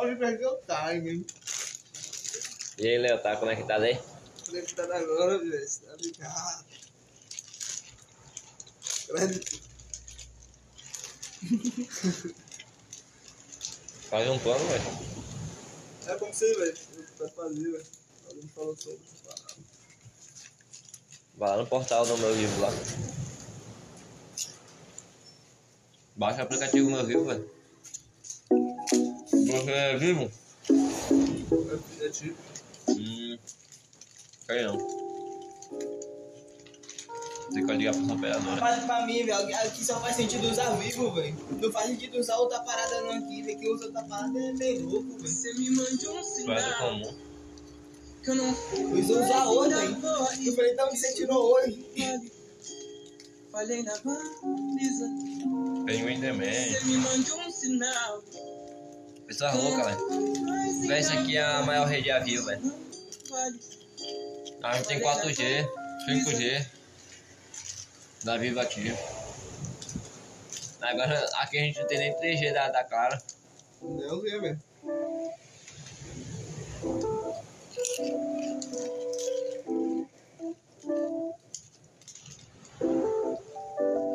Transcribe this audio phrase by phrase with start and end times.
[0.00, 1.26] Pode perder o time.
[2.78, 4.00] E aí, Léo, tá conectado aí?
[4.46, 5.68] Conectado agora, velho.
[5.68, 6.64] Você tá ligado?
[9.08, 9.40] Grande.
[14.08, 14.84] Faz um plano, velho.
[16.06, 16.78] É como você, velho.
[17.18, 17.86] Vai fazer, velho.
[18.26, 19.60] Alguém falou sobre essa parada.
[21.34, 22.70] Vai lá no portal do meu vivo lá.
[26.16, 27.59] Baixa o aplicativo meu vivo, velho.
[29.50, 30.30] Você é vivo?
[32.00, 32.36] É, tipo.
[32.88, 33.38] Hum.
[34.46, 34.78] Quer não.
[37.52, 38.60] Tem que ligar pra essa operadora.
[38.60, 41.36] Mas pra mim, velho, aqui só faz sentido usar vivo, velho.
[41.60, 43.58] Não faz sentido usar outra parada não aqui, velho.
[43.58, 45.28] Quem usa outra parada é meio louco, velho.
[45.28, 47.14] Você me mande um sinal comum.
[48.22, 49.00] que eu não fui.
[49.00, 49.96] Ia usar hoje, velho.
[50.46, 51.84] Eu falei, então, onde você tirou hoje?
[53.50, 55.08] Falhei na baliza.
[55.86, 56.72] Penguin também.
[56.72, 58.22] Você me mande um sinal.
[59.30, 60.88] Pessoa louca, velho.
[60.88, 62.74] Véi, isso aqui é a maior rede a vivo, velho.
[64.60, 65.68] A gente tem 4G,
[66.08, 66.66] 5G.
[68.24, 68.92] Da Vivo aqui.
[70.82, 73.22] Agora aqui a gente não tem nem 3G da, da Clara.
[73.80, 74.60] Não, sei, velho.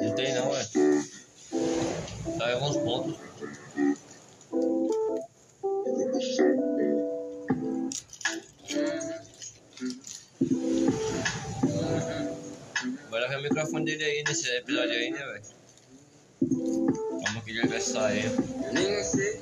[0.02, 0.69] Não tem não, velho.
[2.38, 3.24] Só alguns pontos.
[13.49, 15.43] Microfone dele aí nesse episódio aí, né, velho?
[16.39, 18.29] Como que ele vai sair?
[18.73, 19.41] Nem sei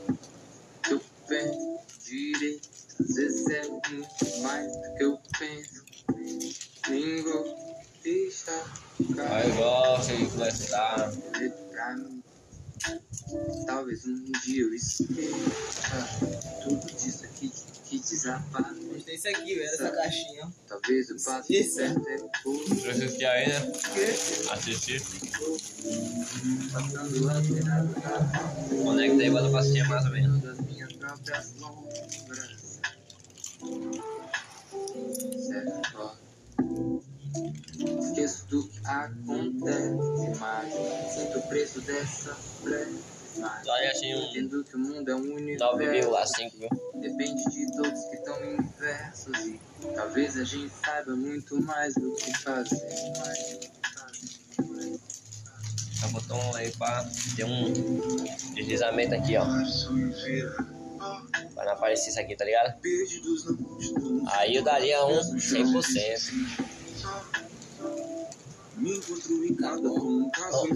[0.83, 2.69] que eu penso direito.
[2.99, 5.83] Às vezes é muito mais do que eu penso.
[6.89, 7.45] Língua
[8.03, 8.65] está
[9.29, 9.51] Aí
[10.17, 11.11] de conversar.
[11.71, 12.23] pra mim.
[13.65, 16.07] Talvez um dia eu esqueça
[16.63, 17.51] tudo disso aqui
[17.99, 18.73] que desapaga.
[18.93, 20.51] Gostei isso aqui, velho, essa caixinha.
[20.67, 21.73] Talvez eu passe Esse.
[21.75, 22.81] certo depois.
[22.81, 23.73] Trouxe aqui aí, né?
[24.51, 25.01] Assistir.
[26.71, 27.87] Passando lateral,
[28.83, 30.41] Conecta aí, bota pra cima mais ou menos.
[30.41, 32.79] das minhas próprias lombras.
[35.47, 36.17] Certo?
[37.99, 40.73] Esqueço do que acontece, mas
[41.13, 43.12] sinto o preço dessa breve.
[43.37, 45.77] Mas Olha assim, um entendo que o mundo é um universo.
[45.77, 46.69] 9,5, viu?
[47.01, 49.59] Depende de todos que estão inversos e
[49.95, 52.89] talvez a gente saiba muito mais do que fazer.
[56.11, 57.03] Botou um aí pra
[57.35, 57.73] ter um
[58.53, 59.45] deslizamento aqui, ó.
[61.55, 62.75] Pra não aparecer isso aqui, tá ligado?
[64.33, 66.73] Aí eu daria um 100%.
[68.75, 70.67] Me encontro em cada um, caso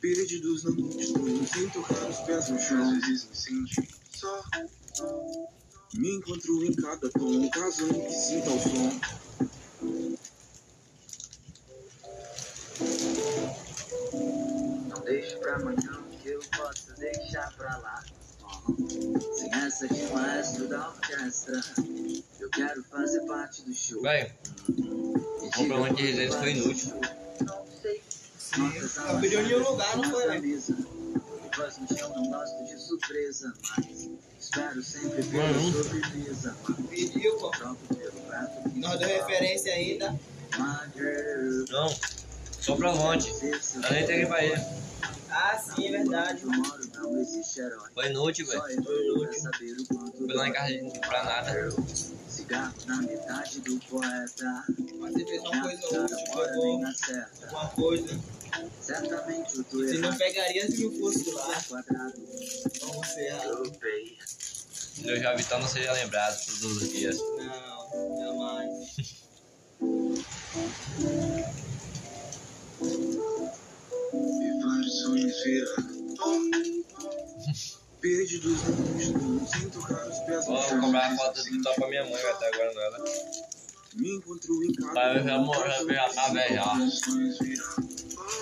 [0.00, 3.00] Perdidos na multidão, sem tocar os pés no chão.
[4.10, 4.42] Só.
[5.94, 9.00] Me encontro em cada tom, caso em que sinta o som.
[14.88, 18.02] Não deixe pra amanhã que eu possa deixar pra lá.
[19.36, 21.60] Sem essa de maestro da orquestra,
[22.38, 24.02] eu quero fazer parte do show.
[24.02, 26.94] O complemento de resenha foi inútil.
[27.40, 28.02] Não sei.
[29.08, 30.60] Eu pedi um lugar, não foi, né?
[31.56, 35.72] Voz no chão, não gosto de surpresa, mas espero sempre Mano.
[35.72, 36.56] pela sobremesa.
[36.88, 37.50] Pediu, pô.
[37.50, 40.18] Troco pelo prato que Nós deu referência ainda.
[41.68, 41.88] Não,
[42.62, 43.28] só pra longe.
[43.30, 44.62] Eu nem tenho que ir pra ele.
[45.28, 46.42] Ah, sim, é verdade.
[47.94, 48.60] Foi inútil, velho.
[48.60, 50.72] o quanto Fui lá em casa
[51.08, 51.70] pra nada.
[52.28, 54.64] Cigarro na metade do poeta.
[55.00, 57.46] Mas você fez uma coisa Minha útil, acerta.
[57.46, 58.20] alguma coisa.
[58.80, 61.62] Certamente eu tô Você não pegaria se não fosse lá.
[62.66, 63.72] Então você errado.
[65.04, 67.18] eu já Vitão não seria lembrado todos os dias.
[67.18, 69.22] Não, jamais.
[72.84, 75.92] E vários sonhos viraram
[78.00, 80.80] Perdidos na multidão, sem tocar os pés no Vou chão.
[80.80, 83.04] comprar a foto do top pra minha mãe, vai até agora nada.
[83.94, 86.72] Me encontro em cada Pai, eu já morro, já tá velho já.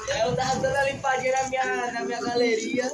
[0.08, 2.88] É, Eu tava dando a limpadinha na minha, na minha galeria.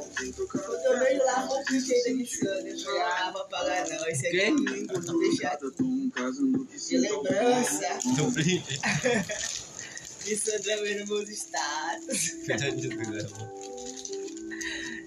[0.50, 2.70] Quando eu vejo lá, com o print ainda sangue.
[2.70, 4.08] Eu falei, ah, vou apagar não.
[4.08, 7.98] Esse aqui vou casando que de lembrança.
[8.16, 8.80] Do print.
[10.26, 12.32] Isso eu também nos meus status.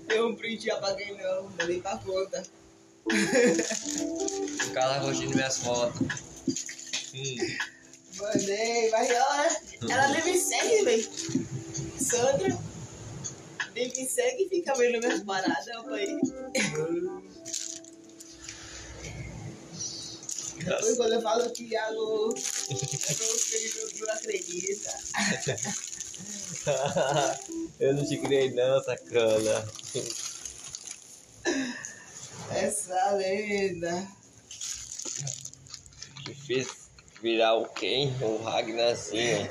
[0.07, 2.43] Tem um print e apaguei não, mandei pra conta.
[3.05, 6.01] O cara curtindo minhas fotos.
[7.13, 7.57] Hum.
[8.17, 9.47] Mandei, mas ela,
[9.89, 11.09] ela nem me segue, velho.
[11.99, 12.57] Sandra.
[13.73, 16.17] Tem que segue e fica vendo minhas paradas, pai.
[20.69, 24.99] Depois quando eu falo que Thiago, é ele não acredita.
[27.79, 29.67] eu não te criei não, sacana.
[32.51, 34.07] Essa lenda.
[36.25, 36.67] Te fez
[37.21, 39.49] virar o Ken, o Ragnarzinho.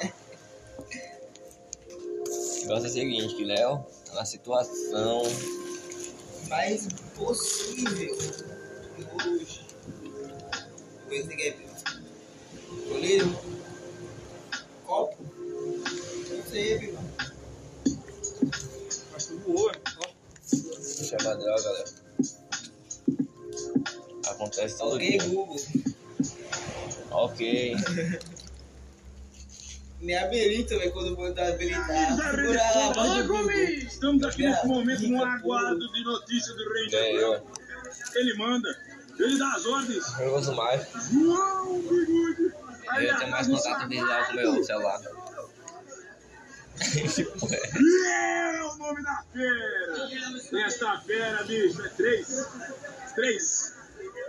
[0.78, 5.22] O negócio é o seguinte, que Léo tá na situação.
[6.48, 8.16] mais possível
[9.24, 9.67] hoje.
[11.08, 11.56] Que é
[12.86, 13.38] goleiro,
[14.84, 16.98] copo, não sei, viu?
[19.16, 20.08] Acho que voou, ó.
[21.04, 21.84] Chama droga, Léo.
[24.28, 25.24] Acontece todo Ok, dia.
[25.28, 25.56] Google,
[27.10, 27.74] Ok.
[30.02, 31.86] me habilita, velho, quando eu vou dar habilitar.
[32.16, 33.62] Fala, Segura lá!
[33.62, 37.46] Estamos aqui nesse momento no aguardo de notícia do Rei Gabriel.
[38.14, 38.68] Ele manda,
[39.18, 40.04] ele dá as ordens.
[40.18, 40.86] Eu gosto mais.
[41.10, 42.54] João Bigode!
[43.00, 45.00] Eu tenho mais contato visual com o meu celular.
[48.06, 50.64] É o nome da fera!
[50.64, 52.46] Esta fera, bicho, é três.
[53.14, 53.74] Três.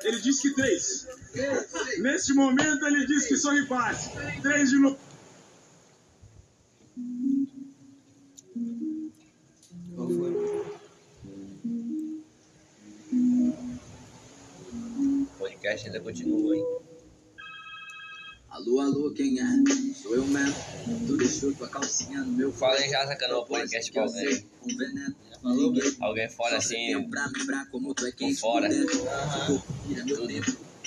[0.03, 1.07] Ele disse que três.
[2.00, 4.09] Neste momento ele disse que só empate.
[4.42, 4.97] Três de novo.
[9.95, 10.38] Qual foi?
[15.69, 16.66] O podcast ainda continua, hein?
[18.50, 19.45] Alô, alô, quem é?
[19.94, 20.56] Sou eu mesmo.
[21.06, 24.44] Tu deixou tua calcinha no meu Fala aí já, sacana, o podcast com alguém.
[24.63, 25.16] Um veneno.
[25.44, 25.71] Falou,
[26.01, 28.68] Alguém fora assim, Pra lembrar como tu é quem fora.
[28.68, 28.92] Tempo.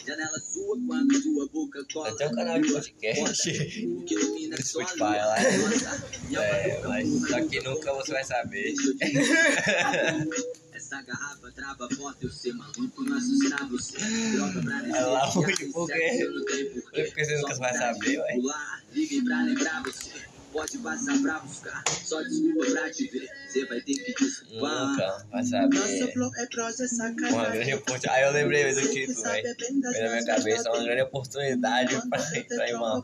[0.05, 2.17] Janela sua quando tua boca cola.
[2.17, 3.87] Ter um canal de podcast.
[3.87, 5.11] O que ilumina a Spotify lua.
[5.11, 5.37] lá.
[5.37, 8.75] A É, boca mas só que nunca você vai saber.
[11.77, 13.99] Trava forte, eu ser maluco, não assustar você.
[14.33, 15.65] Droga pra Olha lá, anestesiar, por quê?
[15.65, 16.83] isso aqui eu.
[17.07, 18.33] Porque você nunca pra saber, ué.
[18.35, 20.11] pular, Liguem pra lembrar você.
[20.53, 23.27] Pode passar pra buscar, só desculpa pra te ver.
[23.49, 24.87] Você vai ter que desculpar.
[24.89, 26.13] Nunca vai Nosso saber.
[26.13, 27.75] flow é prosa Uma grande sacanagem.
[27.75, 28.09] oportunidade.
[28.19, 29.57] Aí eu lembrei do título, velho.
[29.59, 33.03] Veio na minha cabeça uma grande oportunidade pra entrar em uma mão,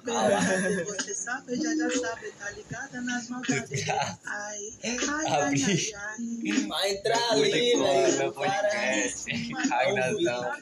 [0.86, 3.88] Você sabe, já já sabe, tá ligada nas maldades.
[3.88, 6.66] Ai, ai, ai, ai, ai.
[6.68, 8.18] Vai entrar ali, velho.
[8.18, 9.24] meu podcast.
[9.70, 10.42] Ragnazão.
[10.42, 10.58] Tá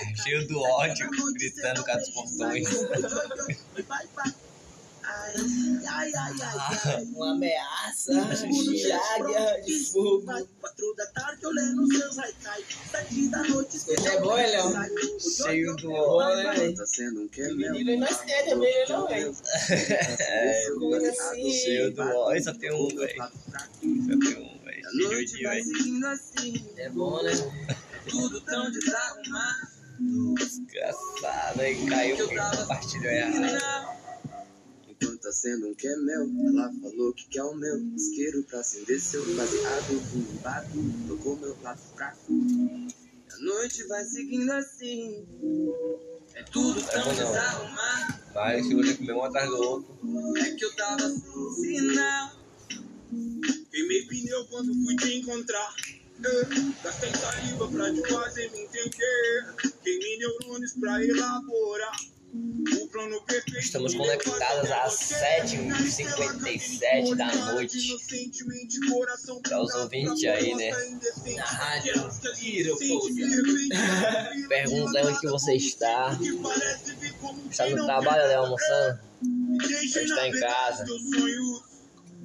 [0.00, 2.68] É, cheio do ódio, gritando com beija portões.
[3.88, 4.34] Vai, vai.
[5.14, 7.04] Ai, ai, ai, ai.
[7.14, 10.24] Uma ameaça, Tudo águia de fogo.
[10.60, 12.64] Quatro da tarde lendo seus haikai.
[12.90, 16.36] Sete da noite Ele é bom, ele um- Cheio do ódio.
[16.44, 16.72] né?
[16.72, 19.36] Tá sendo um que é Menino não é também, não, velho.
[20.20, 21.50] É, Coisa assim.
[21.52, 22.44] cheio do ódio.
[22.44, 23.16] Só tem um, velho.
[23.18, 23.28] Só
[23.80, 25.08] tem um, velho.
[25.10, 25.64] Noite de, velho.
[26.76, 27.32] É bom, né?
[28.10, 29.74] tudo tão desarrumado.
[30.36, 31.60] Desgraçado.
[31.60, 34.03] Aí caiu compartilhou errado.
[35.00, 37.76] Enquanto tá sendo um que é meu, ela falou que quer o meu.
[37.96, 40.68] Isqueiro pra acender seu baseado, fumbado,
[41.08, 42.32] tocou meu lado fraco.
[43.32, 45.26] A noite vai seguindo assim,
[46.34, 47.14] é tudo É tão não.
[47.14, 48.24] desarrumado.
[48.34, 50.36] Mas se você comer um atrás do outro.
[50.38, 52.30] É que eu tava sem sinal.
[53.70, 55.74] Queimei pneu quando fui te encontrar.
[56.82, 59.54] Gastei saliva pra te fazer me entender.
[59.82, 61.96] Queimei neurônios pra elaborar.
[63.58, 67.76] Estamos conectadas às você 7h57 da noite.
[69.42, 70.70] Pra os ouvintes aí, né?
[71.36, 71.92] Na rádio.
[72.36, 72.78] Tiro,
[74.48, 76.16] Pergunta onde que você está.
[77.50, 78.36] Está no trabalho, né?
[78.36, 79.00] Almoçando?
[79.60, 80.86] está em casa?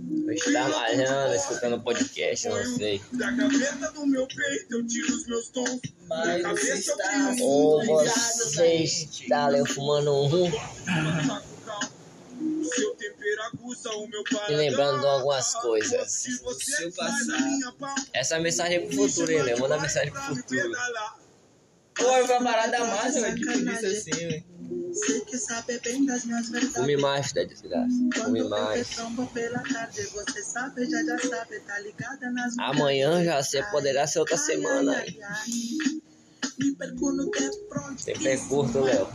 [0.10, 2.50] Ou está malhando, escutando podcast?
[2.50, 3.01] Não sei.
[3.13, 5.80] Da gaveta do meu peito eu tiro os meus tons.
[6.08, 10.51] Mas você está Ou você está ali fumando um.
[12.63, 16.25] Seu tempero aguça o meu E lembrando de algumas coisas.
[18.13, 19.56] Essa é a mensagem pro futuro, hein, né?
[19.56, 20.72] Manda mensagem pro futuro.
[22.00, 24.44] Pô, é uma parada massa, velho, de polícia assim, velho.
[24.89, 26.75] Você que sabe bem das minhas verdades.
[26.75, 27.88] Fume mais, de desgraça.
[28.12, 28.89] Te mais.
[28.89, 34.08] trombo pela tarde, você sabe, já já sabe, tá ligada nas Amanhã já você poderá
[34.08, 35.06] ser outra Ai, semana ai,
[38.15, 39.08] que é curto, Léo.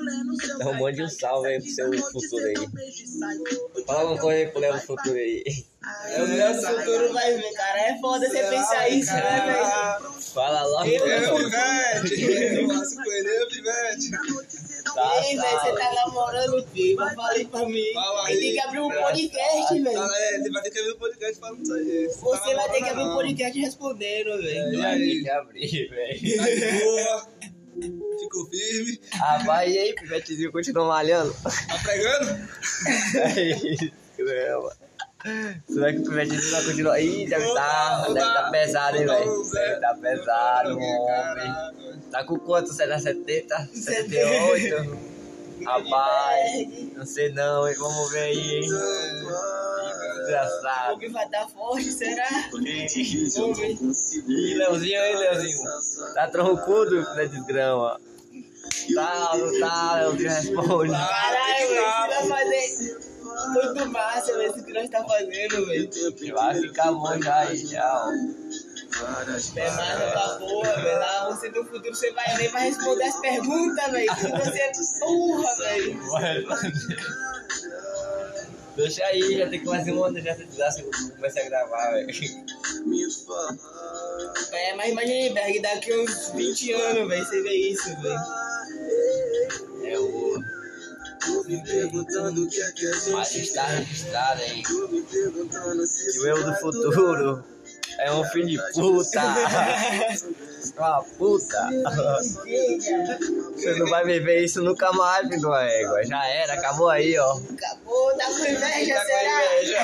[0.00, 2.54] Lendo seu Então mande um salve aí pro seu futuro aí.
[2.54, 3.84] dá um.
[3.84, 5.44] Fala alguma coisa aí pro Léo futuro aí.
[5.82, 7.80] Ai, É o meu futuro vai ver, cara.
[7.80, 10.25] É foda você pensar isso, né, velho?
[10.36, 12.60] Fala logo, Ele é pivete.
[12.60, 14.10] Eu faço com ele, é pivete.
[14.14, 17.92] Um Tá, Ei, velho, tá, você tá namorando o falar aí pra mim.
[17.94, 18.54] Fala Ele tem aí.
[18.54, 19.98] que abrir um podcast, velho.
[19.98, 22.08] Tá, é, ele vai ter que abrir o podcast falando isso aí.
[22.08, 24.78] Você vai ter que abrir um podcast respondendo, velho.
[24.78, 25.14] Vai aí?
[25.16, 26.36] ter que abrir, velho.
[26.36, 27.28] Tá de boa.
[28.20, 29.00] Ficou firme.
[29.12, 31.34] Rapaz, e aí, pivetezinho, continua malhando?
[31.42, 32.46] Tá pregando?
[33.16, 34.85] É isso, grama.
[35.68, 37.00] Será que o pivetezinho vai continuar?
[37.00, 39.42] Ih, deve tá, deve tá pesado, hein, velho?
[39.50, 41.54] Deve tá pesado, homem.
[42.10, 42.72] Tá com quanto?
[42.72, 43.68] Será 70?
[43.72, 45.16] 78?
[45.64, 47.74] Rapaz, não sei não, hein?
[47.78, 48.70] Vamos ver aí, hein?
[48.72, 50.98] O Engraçado.
[50.98, 52.28] que vai dar forte, será?
[52.54, 54.54] Ih.
[54.54, 55.58] Leozinho aí, Leozinho.
[56.14, 57.98] Tá troncudo, né, desgrama?
[58.94, 60.92] Tá, não tá, Leozinho responde.
[60.92, 63.15] Caralho, velho, você vai fazer
[63.48, 65.90] muito massa, velho, isso que nós tá fazendo, velho.
[66.34, 68.08] Vai ficar bom já aí, tchau.
[69.56, 70.98] É massa da porra, velho.
[70.98, 74.14] Lá você no futuro você vai ver, vai responder as perguntas, velho.
[74.16, 76.00] Que você é burra, velho.
[78.76, 80.84] Deixa aí, já tem que fazer uma, já se desastre,
[81.16, 82.08] comecei a gravar, velho.
[84.52, 88.20] É, mas imagina aí, Berg, daqui uns 20 anos, velho, você vê isso, velho.
[89.84, 90.55] É o.
[91.46, 94.40] Me perguntando o que é que a gente Mas está registrado
[95.86, 97.44] se Que o eu do futuro
[97.98, 99.22] é um filho de puta.
[100.76, 101.68] Uma puta.
[103.54, 106.04] Você não vai viver isso nunca mais, filho uma égua.
[106.04, 107.32] Já era, acabou aí, ó.
[107.32, 109.54] Acabou, tá com inveja, Tá com será?
[109.62, 109.80] inveja.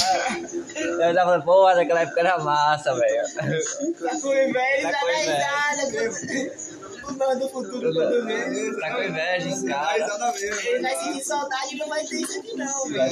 [1.07, 3.35] Eu tava falando, pô, naquela época era massa, velho.
[3.35, 6.73] Tá com inveja, Tá tá com na inveja.
[7.11, 7.25] risada.
[7.25, 8.77] O nome do futuro quando vem.
[8.81, 10.33] Tá com inveja, esse Tá cara.
[10.33, 10.61] mesmo.
[10.61, 13.11] Ele vai sentir saudade e não vai ter isso aqui não, velho.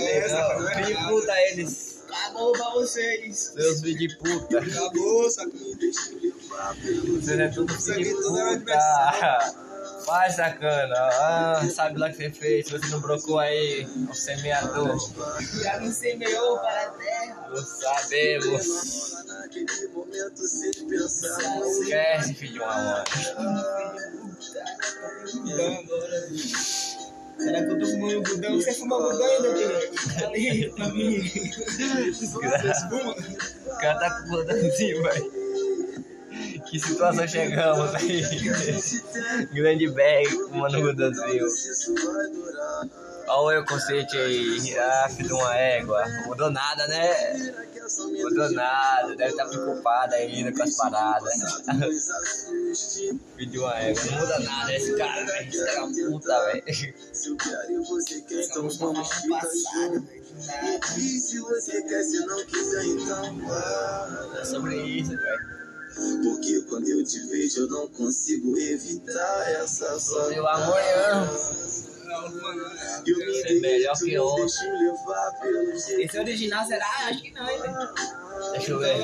[0.75, 2.01] Filho de puta eles.
[2.11, 3.53] Acabou pra vocês.
[3.55, 4.59] Seus filhos de puta.
[4.59, 5.61] Acabou, sacou?
[5.61, 9.70] Vocês é tudo filho de é puta.
[10.07, 10.95] Vai, sacana.
[10.97, 12.71] Ah, sabe lá o que você fez.
[12.71, 14.97] Você não brocou aí, o semeador.
[15.63, 17.49] Já não semeou para a terra.
[17.49, 19.15] Não sabemos.
[21.81, 23.05] Esquece, filho de uma mãe.
[27.39, 28.57] Será que eu tô fumando budão?
[28.57, 30.25] Você fuma budão ainda, Tirante?
[30.25, 31.19] Ali, pra mim.
[33.67, 35.50] O cara tá com o botãozinho, velho.
[36.71, 38.23] Que situação chegamos aí?
[39.53, 40.29] Grande bag.
[41.45, 42.89] Isso vai durar.
[43.27, 44.79] Olha o conceito aí.
[44.79, 46.05] Ah, filho de uma égua.
[46.27, 47.55] Mudou nada, né?
[48.23, 49.17] Mudou nada.
[49.17, 51.35] Deve estar preocupado ainda com as paradas.
[53.37, 54.05] Filho de uma égua.
[54.05, 55.49] Não muda nada esse cara, velho.
[55.49, 56.65] Esse cara é uma puta, velho.
[58.31, 60.07] Estamos ficar passado, juntos.
[60.07, 60.25] velho.
[60.47, 60.99] nada.
[60.99, 64.41] E se você quer, se não quiser, então para.
[64.41, 65.60] É sobre isso, velho.
[65.95, 70.41] Porque quando eu te vejo, eu não consigo evitar essa saudade.
[70.41, 71.31] o amanhã.
[73.07, 74.45] Eu me Ser melhor que ontem.
[76.05, 76.87] Esse original será?
[77.07, 77.95] Acho que não, hein, velho.
[78.53, 79.03] Deixa eu ver.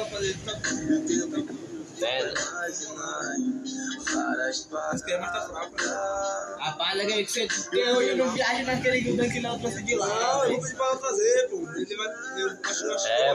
[5.20, 6.56] Tá fraco, né?
[6.58, 10.06] Rapaz, aquele que você tem hoje não viaja naquele Gudan que não trouxe de lá.
[10.06, 11.56] Não, eu vou pedir pra ela trazer, pô.
[11.74, 12.06] Ele vai.
[12.06, 13.34] Eu acho que eu acho que É, eu.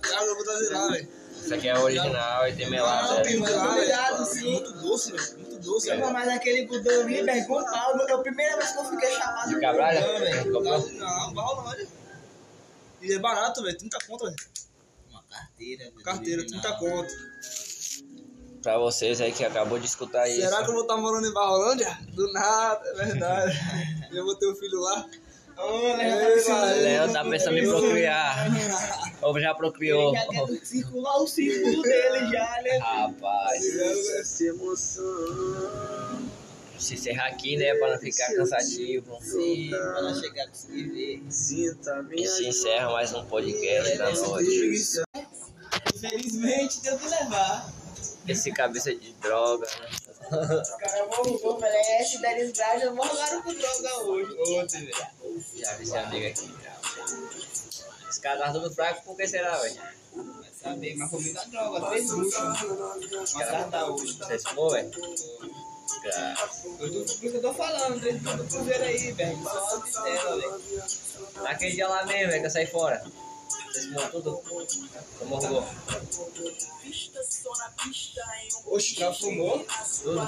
[0.00, 1.08] Cara, eu vou trazer lá, velho.
[1.44, 3.36] Isso aqui é original e tem melado, Não, tem
[4.24, 4.52] sim.
[4.52, 5.38] Muito doce, velho.
[5.38, 6.04] Muito doce, Eu velho.
[6.04, 8.08] vou mais aquele Gudan ali, velho, com pau.
[8.08, 9.50] É a primeira vez que eu fiquei chapado.
[9.50, 10.00] De Cabralha?
[10.44, 10.62] Não?
[10.62, 11.88] Não, não, não, velho.
[13.02, 13.76] E é barato, velho.
[13.76, 14.36] 30 conto, velho.
[15.10, 16.02] Uma carteira, velho.
[16.02, 16.62] Carteira, original.
[16.62, 17.14] 30 conto.
[18.62, 20.40] Pra vocês aí que acabou de escutar isso.
[20.40, 21.98] Será que eu vou estar morando em Barrolândia?
[22.14, 23.58] Do nada, é verdade.
[24.10, 25.06] eu vou ter um filho lá.
[25.56, 28.46] Ô, Léo, tá Léo tá pensando em procriar.
[29.22, 30.14] Ou já procriou.
[30.14, 32.78] Ele já circular o círculo dele já, né?
[32.78, 36.28] Rapaz, Essa emoção.
[36.78, 37.74] se encerrar aqui, né?
[37.76, 39.18] Pra não ficar cansativo.
[39.20, 41.22] Sim, pra não chegar a conseguir ver.
[42.16, 44.76] E se encerra mais um podcast da noite.
[45.94, 47.72] Infelizmente, deu que levar.
[48.26, 50.03] Esse cabeça de droga, né?
[50.30, 54.36] Os caras morrugou, falei, é, se der esbraja, morgaram com droga hoje.
[54.58, 55.06] Ontem, velho.
[55.54, 56.54] Já vi esse amigo aqui.
[58.08, 59.74] Esse cara tá tudo fraco, por que será, velho?
[60.14, 63.32] Vai saber, mas comigo a droga, três buchos.
[63.34, 64.12] Mas ela tá hoje.
[64.14, 64.90] Você fumou, velho?
[66.02, 66.34] Cara,
[66.80, 69.42] Eu tô, eu tô falando, buchos do cruzeiro aí, velho.
[69.42, 70.62] Só observa, velho.
[71.42, 73.04] Naquele dia lá mesmo, velho, que eu saí fora.
[73.48, 74.42] Vocês fumou tudo?
[75.18, 75.66] Tomou rugou?
[78.66, 79.66] Oxe, já fumou?
[80.02, 80.20] Tudo?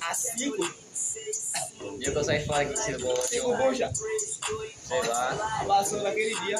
[0.00, 0.68] A cinco?
[1.98, 3.98] Que eu saí fora aqui, você fumou Cinco buchas.
[4.86, 5.64] Sei lá.
[5.66, 6.58] Passou naquele dia.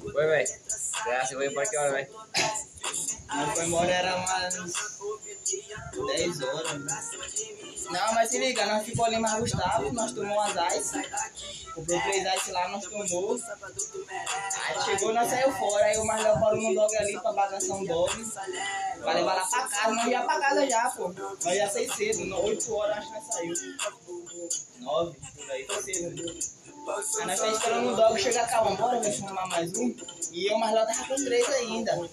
[0.00, 0.48] Foi, velho?
[1.04, 2.08] Graças, eu vou pra que hora, velho?
[3.28, 4.54] Aí foi embora, era umas
[6.06, 6.72] 10 horas.
[7.90, 11.02] Não, mas se liga, nós ficou ali mais Gustavo, nós tomamos umas ice.
[11.72, 13.02] Comprou três ice lá, nós tomou.
[13.02, 17.84] Aí chegou, nós saiu fora, aí o Marlon parou no dog ali pra bagaçar um
[17.84, 18.12] dog.
[19.00, 21.12] Vai levar lá pra casa, nós ia pra casa já, pô.
[21.12, 23.54] Nós ia sair cedo, 8 horas acho que nós saiu.
[24.80, 26.66] 9, por aí, foi cedo.
[26.86, 29.94] Aí nós tá esperando o dog chegar cá, vambora, vai chamar mais um.
[30.32, 32.08] E eu, Marlon tava com três ainda.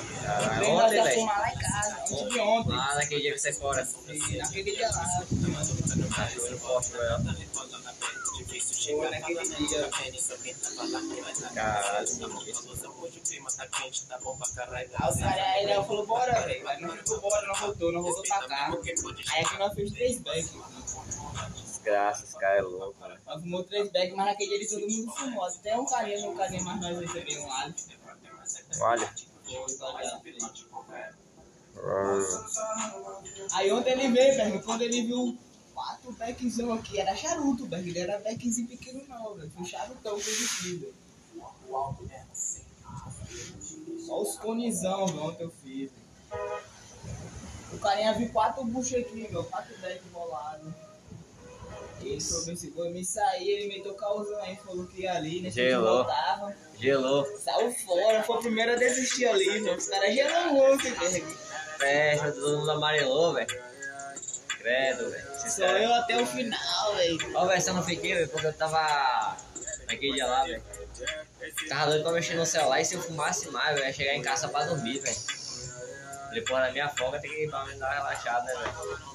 [0.00, 1.14] Ah, nós ontem, ia velho.
[1.20, 2.76] fumar lá em casa, antes de ontem.
[2.76, 3.88] Lá naquele dia que você fora.
[4.08, 5.04] E naquele dia lá,
[6.14, 7.34] Tá chovendo forte, velho.
[8.62, 9.90] chegou naquele dia.
[11.54, 12.08] Caralho.
[14.94, 16.68] Aí os caras aí né, falou, bora, velho.
[16.68, 18.70] Aí nós ficou bora, não voltou, não voltou pra cá.
[19.32, 20.52] Aí aqui nós fez três bags.
[21.64, 23.20] Desgraça, esse cara é louco, cara.
[23.26, 25.44] Nós fumou três bags, mas naquele dia ele todo mundo fumou.
[25.44, 27.74] Até um carinha, um carinha mais nós recebemos um alho.
[28.80, 29.14] Olha.
[31.76, 32.20] Hum.
[33.52, 35.36] Aí ontem ele veio, velho, quando ele viu
[35.74, 37.88] quatro beckzão aqui, era charuto, velho.
[37.88, 39.50] Ele era beckzinho pequeno não, velho.
[39.50, 40.16] Foi charutão
[42.04, 42.26] velho.
[44.06, 45.90] Só os conizão, velho, ontem eu fiz.
[45.90, 46.64] velho.
[47.72, 50.72] O carinha viu quatro buchos aqui, meu, quatro beck bolados.
[52.00, 55.50] Ele falou assim, me sair, ele meteu causão aí, falou que ia ali, né?
[55.50, 56.04] Gelou.
[56.04, 56.54] voltava.
[56.78, 57.24] Gelou.
[57.38, 59.76] Saiu fora, foi o primeiro a desistir ali, velho.
[59.76, 61.26] Os caras gelam muito, velho.
[61.78, 63.46] Fecha, todo mundo amarelou, velho.
[64.58, 65.26] Credo, velho.
[65.34, 65.78] Só Sincero.
[65.78, 67.18] eu até o final, velho.
[67.36, 69.36] Ó, velho, só não fiquei, velho, porque eu tava
[69.86, 70.62] naquele dia lá, velho.
[71.68, 74.22] Tava doido pra mexer no celular e se eu fumasse mais, velho, ia chegar em
[74.22, 75.16] casa pra dormir, velho.
[76.26, 79.13] Falei, porra, na minha folga tem que pelo menos dar uma relaxada, né, velho.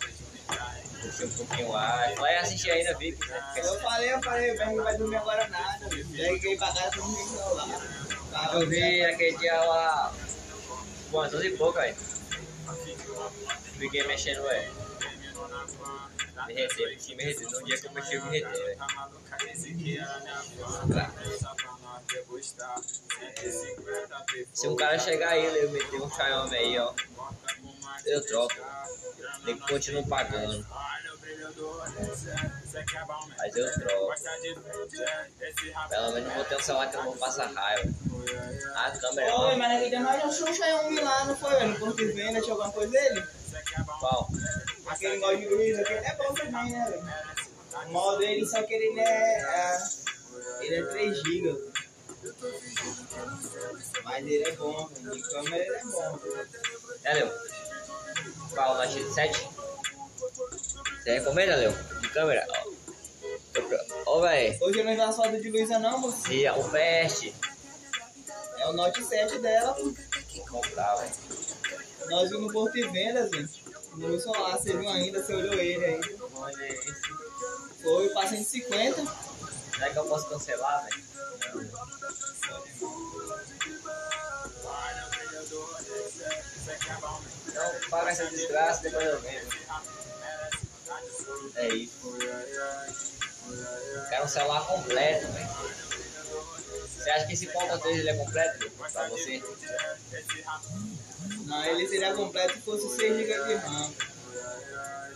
[1.01, 2.13] Curtir um pouquinho lá.
[2.17, 3.53] Vai assistir ainda, Vic, né?
[3.57, 5.85] Eu falei, eu falei, o Berg não vai dormir agora nada.
[5.85, 7.81] O veio pra casa no celular.
[8.31, 10.13] Tava Eu vi aquele dia lá.
[11.09, 11.95] Bom, duas e pouco, velho.
[13.77, 14.71] Fiquei mexendo, velho.
[16.47, 17.49] Me reter, me me reter.
[17.49, 18.79] No dia que eu mexi, eu me reter, velho.
[24.53, 26.93] Se um cara chegar aí, ele meter um Xiaomi aí, ó.
[28.05, 28.55] Eu troco.
[29.45, 30.65] Tem que continuar pagando.
[33.37, 34.13] Mas eu troco.
[35.89, 37.89] Pelo menos vou ter um celular que eu não vou passar raiva.
[38.75, 39.57] A câmera Oi, não.
[39.57, 41.63] mas naquele dia nós achamos um lá, não foi?
[41.65, 43.23] No Porto de Venda, tinha alguma coisa dele?
[43.99, 44.29] Qual?
[44.87, 47.87] Aquele negócio de Luiz, aquele é bom também, né, velho?
[47.87, 49.03] O mal dele, só que ele é.
[49.03, 49.77] é
[50.61, 51.71] ele é 3 GB.
[54.03, 54.89] Mas ele é bom.
[54.89, 56.19] De câmera ele é bom.
[57.03, 57.31] É, Leo?
[58.53, 58.77] Qual?
[58.77, 59.47] Na X7?
[61.03, 61.71] Você recomenda, Leo?
[62.01, 62.45] De câmera?
[64.05, 64.57] Ó, Ô, velho.
[64.61, 66.31] Hoje eu não vi as fotos de Luísa, não, moço.
[66.31, 67.33] E o Fast.
[68.57, 69.93] É o Note 7 dela, pô.
[70.27, 71.11] Que comprar, velho.
[72.09, 73.49] Nós vimos no Porto de Vendas, velho.
[73.93, 76.17] No meu celular, você viu ainda, você olhou ele aí.
[76.35, 76.93] Olha esse.
[77.81, 79.03] Foi pra 150.
[79.73, 81.09] Será que eu posso cancelar, velho?
[87.49, 89.49] Então, paga essa desgraça, depois eu vendo.
[91.55, 92.17] É isso.
[94.09, 95.49] Quero um celular completo, velho.
[96.87, 99.41] Você acha que esse ponto 3 ele é completo pra você?
[101.45, 103.93] Não, ele seria completo se fosse 6 GB de RAM.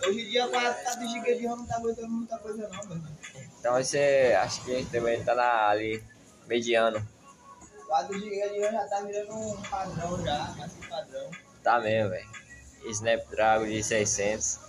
[0.06, 3.04] Hoje em dia 4 GB de RAM não tá aguentando muita coisa não, velho.
[3.60, 6.02] Então você acha que também tá na, ali,
[6.46, 7.06] mediano.
[7.86, 11.30] 4 GB de RAM já tá virando um padrão já, mais que padrão.
[11.64, 12.28] Tá mesmo, velho.
[12.90, 14.60] Snapdragon de 600.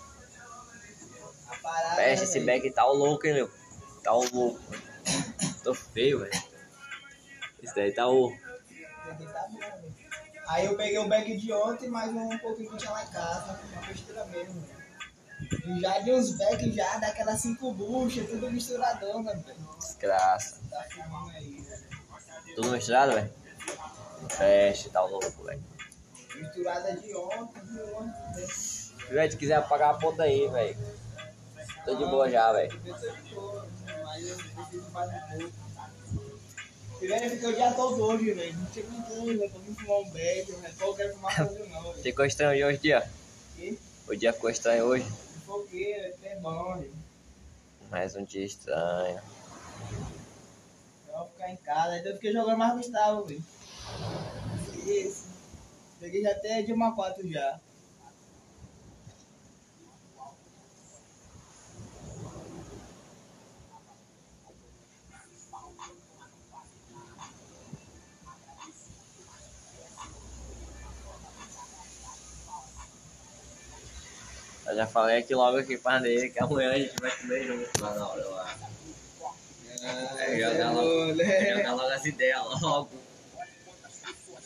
[1.50, 1.96] A parada.
[1.96, 3.52] Fecha né, esse back tá louco, hein, meu?
[4.02, 4.60] Tá louco.
[5.62, 6.44] Tô feio, velho.
[7.62, 8.32] Esse daí tá o.
[8.32, 9.96] Ele tá bom, velho.
[10.48, 13.60] Aí eu peguei o bag de ontem, mais um pouquinho que tinha lá em casa,
[13.74, 14.62] uma besteira mesmo.
[14.62, 14.86] velho.
[15.66, 19.78] E já de uns back já, daquelas 5 buchas, tudo misturadão, né, velho?
[19.80, 20.62] Desgraça.
[20.70, 22.56] Tá filmando aí, velho.
[22.56, 23.34] Tudo misturado, velho?
[24.30, 25.75] Fecha, tá louco, velho.
[26.38, 28.34] Misturada de ontem, de ontem,
[29.10, 29.32] velho.
[29.32, 30.78] Se quiser apagar a ponta aí, velho.
[31.86, 32.82] Tô de boa já, velho.
[32.86, 33.68] Eu tô de boa,
[34.04, 35.66] mas eu preciso mais um pouco.
[36.98, 38.58] Primeiro eu fiquei o dia todo hoje, velho.
[38.58, 40.08] Não tinha ninguém, velho, pra mim fumar um
[40.88, 42.04] eu quero fumar coisa não, velho.
[42.04, 43.10] Ficou estranho hoje o dia?
[43.58, 45.06] E O dia ficou estranho hoje.
[45.46, 46.94] fogueira, é bom, velho.
[47.92, 49.22] Mais um dia estranho.
[51.08, 53.44] Eu vou ficar em casa, aí eu fiquei jogando mais Gustavo, velho.
[54.86, 55.25] Isso.
[56.06, 57.60] Peguei já até de uma 4 já.
[74.68, 77.82] Eu já falei aqui logo aqui pra nele que amanhã a gente vai comer junto
[77.82, 78.60] lá na hora lá.
[80.20, 83.05] É, jogar logo, é, jogar logo as ideias logo.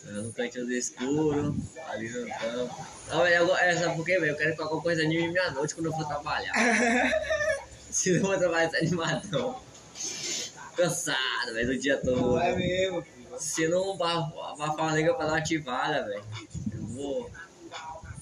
[0.09, 1.55] É, No cantinho do escuro,
[1.87, 2.85] ali no campo.
[3.07, 4.31] Não, velho, eu, go- é, sabe por quê, velho?
[4.31, 6.53] Eu quero que qualquer coisa anime minha noite quando eu for trabalhar.
[7.89, 9.59] Se não for trabalhar desanimadão.
[10.75, 12.21] Cansado, velho, do dia todo.
[12.21, 13.39] Não é mesmo, filho.
[13.39, 16.23] Se não abafar a liga pra dar uma ativada, velho.
[16.73, 17.31] Eu vou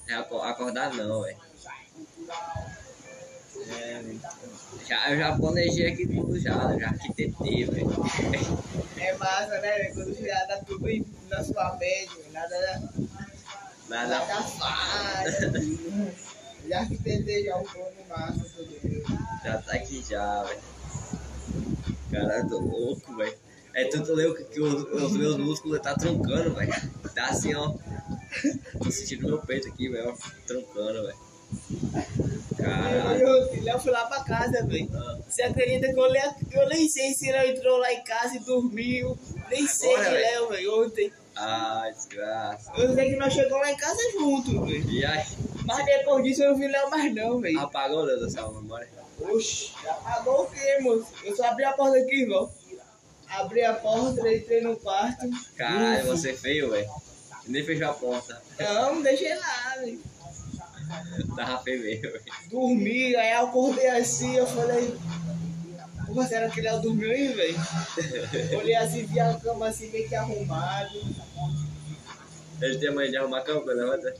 [0.06, 1.36] é, aco- acordar não, velho.
[3.70, 4.02] É.
[4.88, 7.88] Já, eu já planejei aqui tudo já, já arquitetei, velho.
[9.00, 9.94] É massa, né, velho?
[9.94, 12.32] Quando já dá tudo em- na sua mente, velho.
[12.32, 12.82] nada,
[13.88, 14.08] Nada.
[14.18, 15.52] nada fácil.
[16.68, 19.02] Já arquitetei já um plano massa também.
[19.42, 20.60] Já tá aqui já, velho.
[22.10, 23.34] Caralho, tô louco, velho.
[23.72, 26.72] É tanto louco que os, os meus músculos tá troncando, velho.
[27.14, 27.72] Tá assim, ó.
[28.82, 30.14] Tô sentindo meu peito aqui, velho.
[30.46, 31.16] Troncando, velho.
[32.56, 33.20] Caralho.
[33.26, 34.88] Eu, filho, eu fui lá pra casa, velho.
[35.28, 38.40] Você acredita que eu, le- eu nem sei se ele entrou lá em casa e
[38.40, 39.18] dormiu.
[39.50, 40.24] Nem sei Agora, que velho?
[40.40, 41.12] Léo, velho, ontem.
[41.36, 42.72] Ah, desgraça.
[42.76, 44.90] Eu sei que nós chegamos lá em casa junto, velho.
[44.90, 45.24] E aí,
[45.64, 47.60] Mas depois disso eu não vi Léo mais não, velho.
[47.60, 48.88] apagou, Deus da sua memória?
[49.20, 51.06] Oxi, apagou o quê, moço?
[51.24, 52.50] Eu só abri a porta aqui, irmão.
[53.28, 55.28] Abri a porta, entrei no quarto.
[55.56, 56.16] Caralho, Ufa.
[56.16, 56.88] você é feio, velho.
[57.46, 58.40] Nem fechou a porta.
[58.58, 60.00] Não, deixei lá, velho.
[61.36, 62.18] Tava feio mesmo.
[62.50, 64.96] Dormi, aí eu acordei assim, eu falei.
[66.06, 67.56] Porra, será que Léo dormiu aí, velho?
[68.58, 70.98] Olhei assim, vi a cama assim, meio que arrumado.
[72.60, 73.84] Ele tem mãe de arrumar campo, né?
[73.84, 74.14] Mas-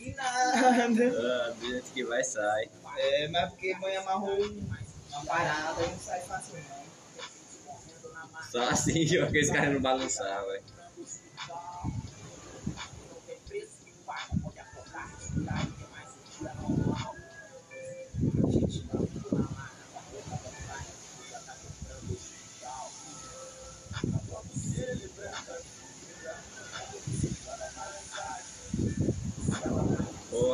[0.00, 1.48] E nada.
[1.48, 2.68] Ah, do jeito que vai, sai.
[2.96, 6.84] É, mas porque mãe amarrou uma parada, não sai fácil não.
[8.50, 10.62] Só assim, ó, que esse cara não bagunçar, velho.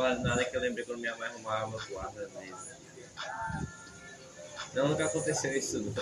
[0.01, 2.81] Nada que eu lembrei quando minha mãe arrumava meu quarto às vezes.
[4.73, 6.01] Não, nunca aconteceu isso nunca.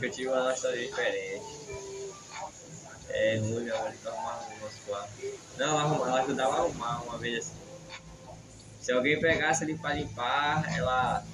[0.00, 1.44] Eu tive uma história diferente.
[3.10, 5.12] É ruim, minha mãe nunca arrumava o nosso quarto.
[5.56, 7.58] Não, ela, arrumava, ela ajudava a arrumar uma vez assim.
[8.80, 11.24] Se alguém pegasse ali pra limpar, ela,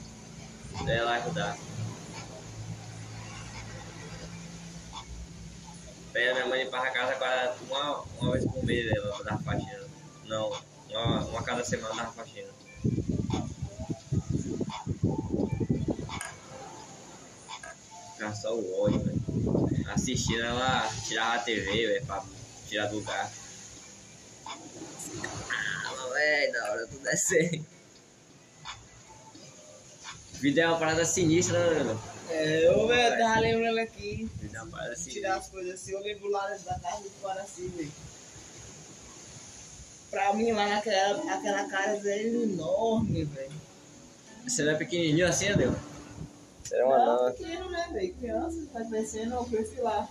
[0.87, 1.59] ela ajudava.
[6.13, 9.43] Bem, a minha mãe limpava a casa quase uma, uma vez por mês, ela dava
[9.43, 9.85] faxina.
[10.27, 10.53] Não,
[10.95, 12.49] uma, uma cada semana dava faxina.
[18.13, 19.25] Ficava só o ódio, velho.
[19.93, 22.25] Assistindo ela tirava a TV, velho, pra
[22.69, 23.31] tirar do lugar.
[24.47, 27.67] Ah, velho, da hora do desenho.
[30.35, 32.03] Vida é uma parada sinistra, né, mano?
[32.29, 34.29] É, eu, velho, tava lembrando aqui.
[34.37, 35.23] Vida é uma parada sinistra.
[35.23, 37.93] tirar as coisas assim, eu lembro lá da casa do Guaraci, velho.
[40.15, 43.51] Pra mim, lá naquela aquela casa era enorme, velho.
[44.47, 45.75] Você não é pequenininho assim, Adel?
[46.63, 48.15] Você é uma Não, não, pequeno, né, velho?
[48.15, 50.09] Criança, tá crescendo, eu cresci lá.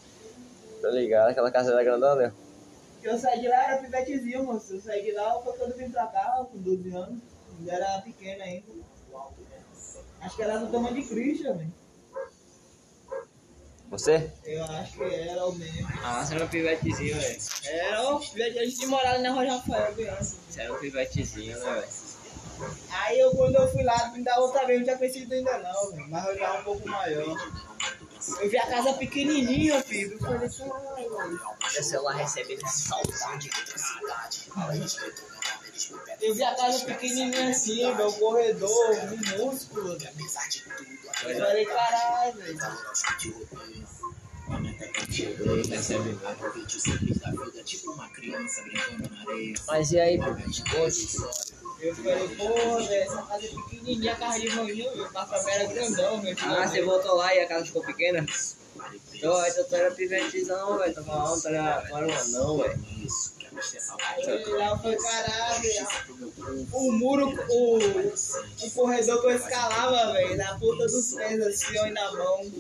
[0.81, 1.29] tô ligado.
[1.29, 2.31] Aquela casa era grandona, Adel?
[3.01, 4.73] Eu saí de lá, era pivetezinho, moço.
[4.73, 7.19] Eu saí de lá, foi quando eu vim pra cá, com 12 anos.
[7.57, 8.73] Ainda era pequena ainda.
[10.19, 11.73] Acho que era do tamanho de Christian, velho.
[13.93, 14.27] Você?
[14.43, 15.87] Eu acho que era o mesmo.
[16.03, 17.41] Ah, você era um pivetezinho, velho.
[17.63, 20.35] Era, ó, a gente morava na Rua Rafael, criança.
[20.49, 21.87] Você era um pivetezinho, né, velho?
[22.89, 26.09] Aí eu, quando eu fui lá, da outra vez, não tinha crescido ainda não, velho.
[26.09, 27.51] Mas eu já um pouco maior.
[28.41, 30.13] Eu vi a casa pequenininha, filho.
[30.13, 31.39] Eu falei, caralho, velho.
[31.73, 33.51] Meu celular recebe saudade.
[36.21, 39.97] Eu vi a casa pequenininha assim, meu corredor, minúsculo.
[41.23, 42.57] Eu falei, caralho, velho.
[49.67, 54.95] Mas e aí, Eu falei, porra, velho, essa casa é pequenininha, a casa de manhã,
[54.95, 56.53] meu café era grandão, meu filho.
[56.53, 58.25] Ah, você voltou lá e a casa ficou pequena?
[59.13, 60.93] Então, então tu era pivetezão, velho.
[60.93, 62.79] Tu não era um anão, velho.
[64.57, 65.87] Lá falei, caralho,
[66.73, 71.85] o muro, o, o corredor que eu escalava, velho, na ponta dos pés, assim, ó,
[71.91, 72.51] na mão.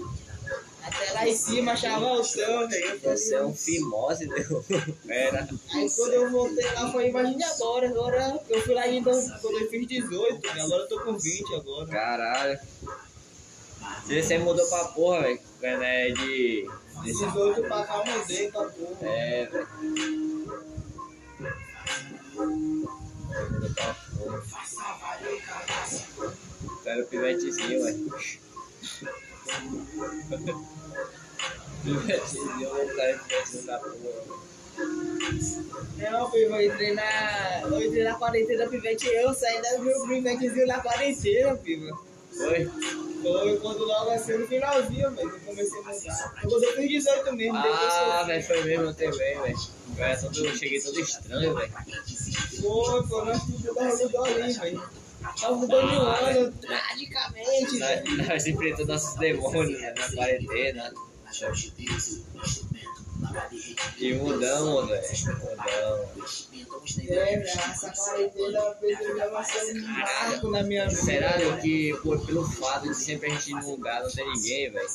[0.83, 2.99] Até lá em cima, achava o céu, velho.
[3.01, 4.63] Você é um fimose, deu.
[5.07, 5.47] Era.
[5.73, 9.69] Aí quando eu voltei lá, foi, imagine agora, agora eu fui lá ainda quando eu
[9.69, 10.61] fiz 18, né?
[10.61, 11.87] agora eu tô com 20 agora.
[11.87, 12.59] Caralho.
[14.05, 15.39] Você mudou pra porra, velho.
[15.61, 16.69] Né, de.
[17.05, 18.97] desse- 18 pra cá eu mudei pra porra.
[19.07, 19.67] É, velho.
[26.85, 27.95] Era o pivetezinho, ué.
[31.83, 34.43] pivetezinho, o cara pivetezinho da porra.
[35.97, 37.61] Não, filho, vou entrei na.
[37.69, 42.12] Vou entrei na quarentena pivete eu, saí da meu pivetezinho na quarentena, filho.
[42.37, 42.65] Foi?
[43.21, 46.33] Foi quando logo assim no finalzinho, velho, eu comecei a mudar.
[46.43, 49.57] Eu fiz 18 mesmo, Ah, velho, foi mesmo também, velho.
[49.97, 51.71] Eu todo- eu cheguei todo estranho, velho.
[52.61, 54.83] Foi, foi, nós tudo da mudou ali, velho.
[55.41, 58.27] Nós mudou de um ano, tragicamente, velho.
[58.27, 60.93] Nós, enfrentamos nossos demônios né, na quarentena.
[63.97, 65.03] E mudamos, velho.
[66.85, 67.45] Vida.
[70.89, 74.69] Será que por, pelo fato de sempre a gente ir num lugar não ter ninguém,
[74.71, 74.87] velho?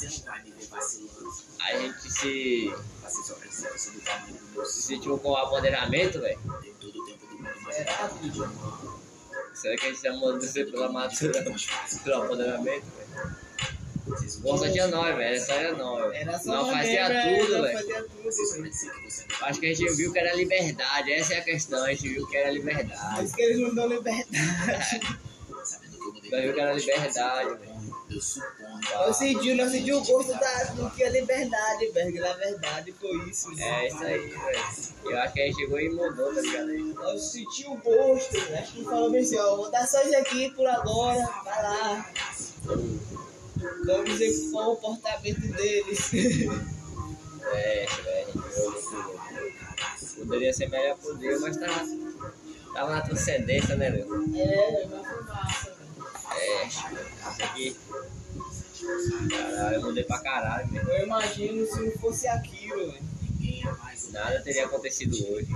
[1.60, 2.74] A gente se.
[4.64, 6.38] Se sentiu com o apoderamento, velho?
[9.54, 11.44] Será, que a gente tá mudando pela amadura,
[12.04, 13.07] pelo apoderamento, velho?
[14.42, 15.34] Força tinha nós, velho.
[15.34, 16.14] Era só era nós.
[16.14, 17.78] Era só Não fazia tudo, não velho.
[17.78, 18.72] Fazia tudo, velho.
[19.42, 21.12] Acho que a gente viu que era liberdade.
[21.12, 21.84] Essa é a questão.
[21.84, 23.16] A gente viu que era liberdade.
[23.16, 24.28] Mas que eles não dão liberdade.
[26.30, 27.78] Nós viu que era liberdade, velho.
[28.10, 32.20] Eu senti, nós senti o gosto da, do que é liberdade, velho.
[32.20, 33.50] Na verdade, foi isso.
[33.54, 33.84] né?
[33.84, 34.38] É isso aí, velho.
[35.04, 36.70] Eu acho que a gente chegou e mudou, tá ligado?
[36.70, 38.60] Eu senti o gosto, né?
[38.60, 42.10] Acho que falou assim, ó, vou dar só isso aqui por agora, vai lá.
[43.84, 46.10] Vamos qual é o comportamento deles.
[47.50, 48.44] É, velho.
[50.16, 51.86] Poderia ser melhor por Deus, mas tá,
[52.74, 54.36] tava na transcendência, né, Léo?
[54.36, 55.76] é, mas foi massa.
[56.36, 57.76] É, isso aqui.
[59.30, 60.90] Caralho, eu mudei pra caralho, velho.
[60.90, 63.18] Eu imagino se não fosse aquilo, velho.
[64.12, 65.48] Nada teria acontecido hoje.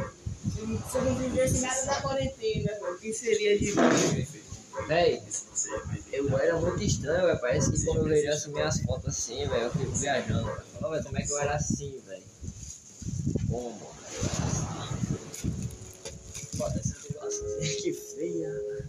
[0.42, 4.41] Se não, vivesse nada da quarentena, o que seria de mim, velho?
[4.88, 5.22] Véi,
[6.12, 7.38] eu era muito estranho.
[7.40, 10.44] Parece que quando eu vejo assim minhas fotos assim, velho, eu fico viajando.
[10.44, 12.22] velho, como é que eu era assim, velho?
[13.48, 13.92] Como?
[16.56, 17.44] Foda esse negócio
[17.82, 18.86] que feia.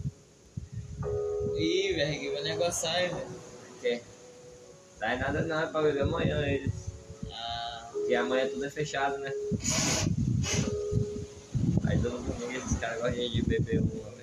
[1.56, 3.26] Ih, velho, que vai negócio aí, velho.
[3.80, 4.02] Que?
[4.98, 6.72] Sai nada não, é pra beber amanhã eles.
[7.30, 9.30] Ah, Porque amanhã tudo é fechado, né?
[11.86, 14.13] Aí todo domingo esses caras gostam de beber uma,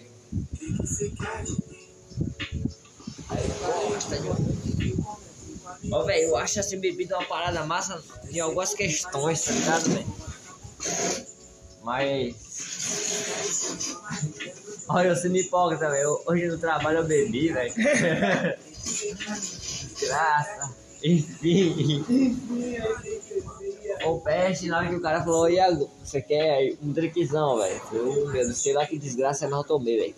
[5.92, 10.08] Ó, velho, eu acho assim bebida uma parada massa em algumas questões, tá ligado, velho?
[11.84, 12.36] Mas.
[14.88, 16.22] Olha, eu sendo hipócrita, velho.
[16.26, 17.74] Hoje no trabalho eu bebi, velho.
[20.00, 20.76] Graça.
[21.04, 22.38] Enfim.
[24.06, 27.82] O peste, na hora que o cara falou, Iago, você quer um drinkzão, velho?
[27.92, 30.16] Eu, meu Deus, sei lá que desgraça, mas eu tomei, velho.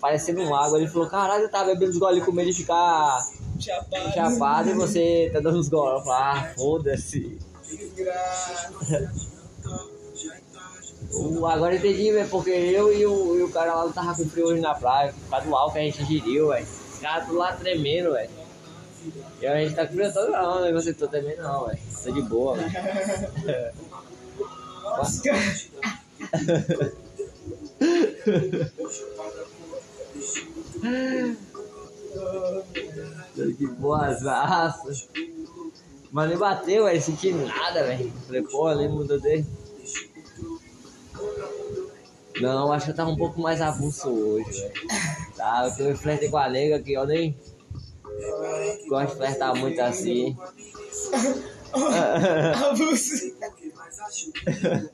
[0.00, 0.78] Parecendo um água.
[0.78, 3.18] Ele falou, caralho, eu tava bebendo os goles com medo de ficar
[3.58, 4.12] chapado.
[4.12, 6.00] chapado e você tá dando os goles.
[6.00, 7.38] Eu falei, ah, foda-se.
[7.64, 8.72] Desgraça.
[11.12, 14.28] Uh, agora entendi, velho, porque eu e o, e o cara lá não tava com
[14.28, 16.66] frio hoje na praia, por causa do álcool que a gente ingeriu, velho.
[16.92, 18.30] Os caras lá tremendo, velho.
[19.40, 20.72] E a gente tá todo não, né?
[20.72, 21.78] Você tô tremendo não, velho.
[22.02, 22.72] Tô de boa, velho.
[33.34, 35.08] Tô de boas raças.
[36.10, 38.12] Mas nem bateu, velho, senti nada, velho.
[38.26, 39.44] Falei, pô, nem mudou dele.
[42.40, 44.70] Não, acho que eu tava um pouco mais avulso hoje.
[45.36, 47.36] Tá, eu tô flertei com a nega que eu nem
[48.88, 50.36] gosto de flertar muito assim.
[52.70, 53.36] Abuso.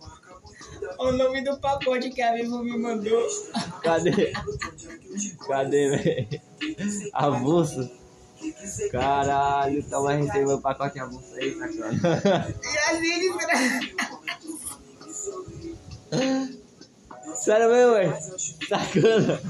[0.98, 3.26] o nome do pacote que a Vivo me mandou.
[3.82, 4.32] Cadê?
[5.46, 6.40] Cadê, velho?
[7.12, 7.90] Avulso?
[8.90, 12.56] Caralho, então vai receber meu pacote avulso aí, sacana.
[12.62, 13.80] E assim, desgraça.
[17.37, 18.16] Sério mesmo, velho?
[18.68, 19.40] Sacana.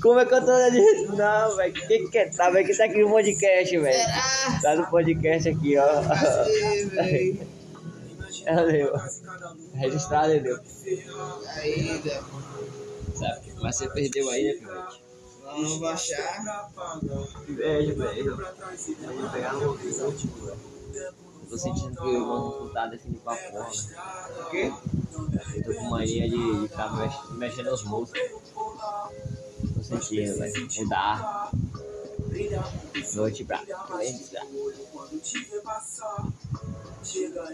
[0.00, 1.06] Como é que eu tô ali?
[1.06, 1.72] Não, velho.
[1.72, 2.28] Que que é?
[2.30, 2.66] Tá, velho?
[2.66, 4.12] Que tá aqui no podcast, velho.
[4.62, 5.98] Tá no podcast aqui, ó.
[6.00, 7.48] Assim, velho.
[8.44, 8.92] Ela leu.
[9.74, 10.58] Registrado, ele deu.
[11.56, 12.24] Aí, velho.
[13.14, 13.52] Sabe?
[13.62, 15.02] Mas você perdeu aí, né, Pivete?
[15.42, 16.70] Vamos baixar.
[17.46, 18.30] Pivete, velho.
[18.30, 20.58] Eu vou pegar no último, velho.
[20.94, 23.70] Eu tô sentindo que eu vou disputar definir com a porra, né?
[24.40, 24.72] O quê?
[25.54, 28.30] Eu tô com mania de, de ficar mex- mexendo os músculos.
[28.54, 30.68] Tô sentindo, velho.
[30.78, 31.50] Mudar.
[33.14, 34.44] Noite pra frente, tá?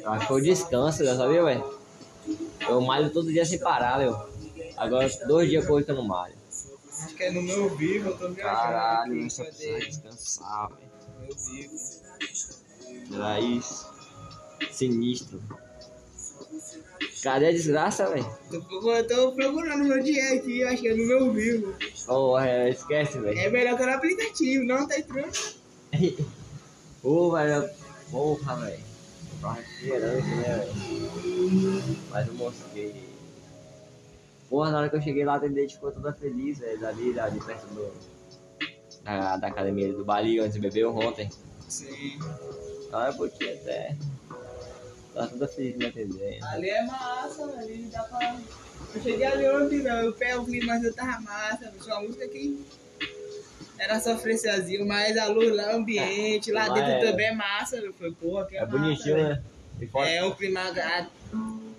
[0.02, 1.78] Eu acho que o descanso, já sabia, velho?
[2.68, 4.16] Eu malho todo dia sem parar, velho.
[4.76, 6.35] Agora, dois dias por que eu não malho.
[7.05, 8.42] Acho que é no meu vivo, eu tô viajando.
[8.57, 9.87] Caralho, você precisa cadê?
[9.87, 10.90] descansar, velho.
[11.20, 11.74] Meu vivo.
[13.59, 13.92] Isso.
[14.70, 15.42] Sinistro.
[17.22, 18.26] Cadê a desgraça, velho?
[18.48, 21.74] Procurando- tô procurando meu dinheiro aqui, eu acho que é no meu vivo.
[22.06, 23.38] Porra, é, esquece, velho.
[23.38, 25.32] É melhor que no aplicativo, não tá entrando.
[27.02, 27.68] Pô, velho.
[28.10, 28.92] Porra, velho.
[29.42, 31.94] Refrigerante, né, velho?
[32.10, 32.94] Mas eu mosquei.
[34.48, 36.86] Porra, na hora que eu cheguei lá, a atendente ficou toda feliz, velho.
[36.86, 37.90] Ali, ali perto do.
[39.02, 41.28] Da, da academia do Bali, onde você bebeu ontem.
[41.68, 42.18] Sim.
[42.92, 43.96] Ah, é pouquinho até.
[45.14, 46.44] Tá toda feliz me atendendo.
[46.46, 48.37] Ali é massa, ali dá pra.
[48.94, 49.96] Eu cheguei ali ontem, não.
[50.01, 51.72] Eu pego o clima, mas eu tava massa.
[51.81, 52.64] Só a música aqui
[53.79, 57.77] era só freciazinho, mas a luz lá, o ambiente, lá dentro é- também é massa.
[57.77, 59.42] Eu falei, porra, que é, É bonitinho, massa, né?
[59.81, 60.18] E fora- velho.
[60.18, 60.61] É um clima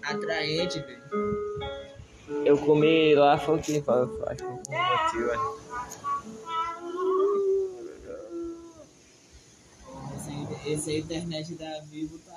[0.04, 1.04] atraente, velho.
[2.46, 3.82] Eu comi lá, foi o que?
[3.82, 3.94] Foi,
[4.28, 5.64] acho que foi um motivo, velho.
[10.66, 12.33] Aí, internet da Vivo tá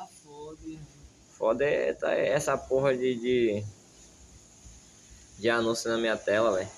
[1.36, 1.64] foda.
[1.64, 3.64] é tá, é essa porra de, de.
[5.38, 6.68] de anúncio na minha tela, velho.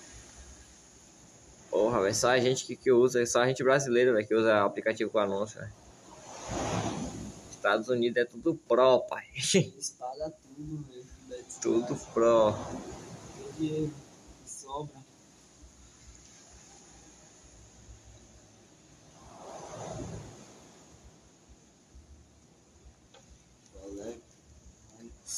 [1.71, 2.15] Porra, velho.
[2.15, 5.19] Só a gente que, que usa, só a gente brasileiro, velho, que usa aplicativo com
[5.19, 5.73] anúncio, velho.
[7.51, 9.25] Estados Unidos é tudo pro, pai.
[9.35, 11.45] Espalha tudo, velho.
[11.61, 12.11] tudo desgraça.
[12.13, 12.53] pro.
[13.37, 13.95] Tem dinheiro
[14.43, 15.09] que sobra.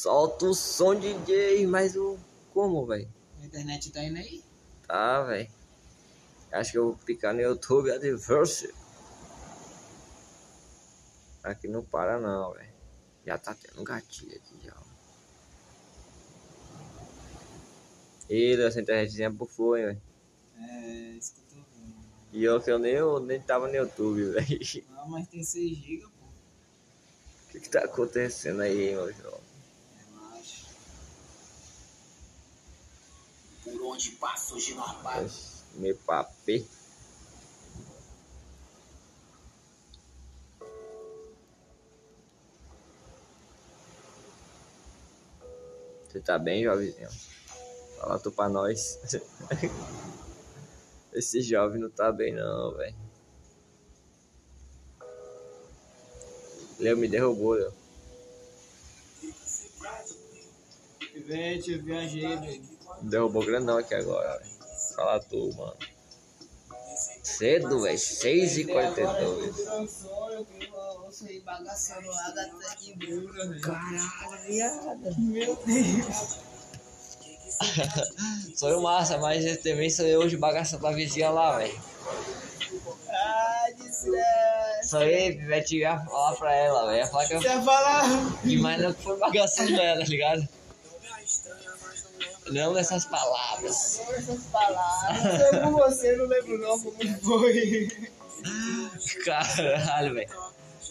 [0.01, 2.19] Solta o som, DJ, mas o.
[2.55, 3.07] Como, velho?
[3.39, 4.43] A internet tá indo aí?
[4.87, 5.51] Tá, velho.
[6.51, 8.73] Acho que eu vou clicar no YouTube Adverse.
[11.43, 12.73] Aqui não para não, velho.
[13.27, 14.75] Já tá tendo um gatilho aqui já.
[18.31, 20.03] Ih, essa internetzinha bufou, hein, velho.
[20.61, 21.95] É, isso que eu tô vendo.
[22.33, 24.61] E eu que eu nem, eu nem tava no YouTube, velho.
[24.89, 26.25] Não, mas tem 6 GB, pô.
[26.25, 29.40] O que que tá acontecendo aí, meu irmão?
[33.71, 35.31] Por onde passa hoje no armário.
[35.75, 36.65] Me papê.
[46.09, 47.09] Você tá bem, jovenzinho?
[47.99, 48.99] Fala tu pra nós.
[51.13, 53.11] Esse jovem não tá bem não, velho.
[56.81, 57.75] Leo me derrubou, Leo.
[61.13, 62.70] Pivete, eu viajei, velho.
[63.03, 64.51] Derrubou grandão aqui agora, velho.
[64.95, 65.77] Fala tu, mano.
[67.23, 67.99] Cedo, velho.
[67.99, 68.99] 6h42.
[68.99, 73.61] Eu tirou um sonho, que eu ouço aí bagaçando água até que dura, velho.
[73.61, 75.15] Caralho, viado.
[75.19, 76.39] Meu Deus.
[78.55, 81.81] Sonho massa, mas eu também sonhei hoje bagaçando a vizinha lá, velho.
[83.09, 84.89] Ah, desgraça.
[84.89, 86.99] Sonhei, Pivete ia falar pra ela, velho.
[86.99, 87.43] Ia falar que eu.
[87.43, 88.05] Você ia falar.
[88.61, 90.49] Mas não foi bagaçando ela, tá ligado?
[92.51, 94.01] Não nessas palavras.
[94.11, 95.53] essas palavras.
[95.53, 97.89] Eu com você, não lembro não como foi.
[99.25, 100.31] Caralho, velho.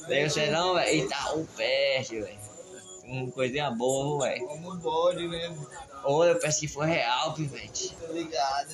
[0.07, 0.89] Daí você não, velho.
[0.89, 2.39] Eita, um peste, velho.
[3.03, 4.47] Uma coisinha boa, velho.
[4.47, 5.67] Como bode mesmo.
[6.03, 7.95] Ou eu pensei que foi real, Pivete.
[7.99, 8.69] Tô ligado.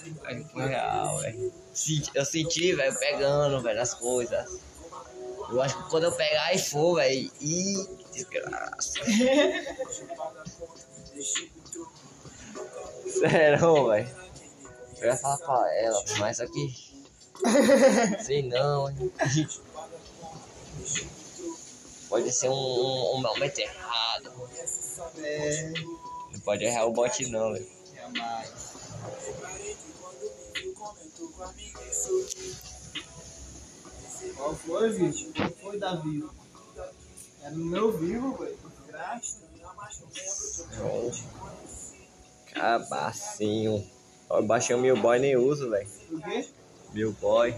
[0.52, 1.54] Foi real, velho.
[2.14, 4.60] Eu senti, velho, pegando, velho, as coisas.
[5.50, 7.32] Eu acho que quando eu pegar e for, velho.
[7.42, 9.00] Ih, desgraça.
[13.20, 14.10] Sério, velho.
[15.00, 16.74] Eu ia falar pra ela, mas aqui.
[18.24, 19.12] Sei não, hein.
[22.10, 24.32] Pode ser um, um, um momento errado.
[25.18, 25.74] É,
[26.32, 27.68] Não pode errar o bot não, velho.
[27.96, 28.52] jamais.
[34.36, 35.32] Qual foi, bicho?
[35.34, 36.24] Qual foi, Davi?
[37.42, 38.58] Era no meu vivo, velho.
[42.56, 42.58] Desgraça.
[42.90, 43.86] Cabacinho.
[44.30, 45.88] Ó, Eu baixei o meu boy nem uso, velho.
[46.12, 46.48] O quê?
[46.94, 47.56] Meu boy.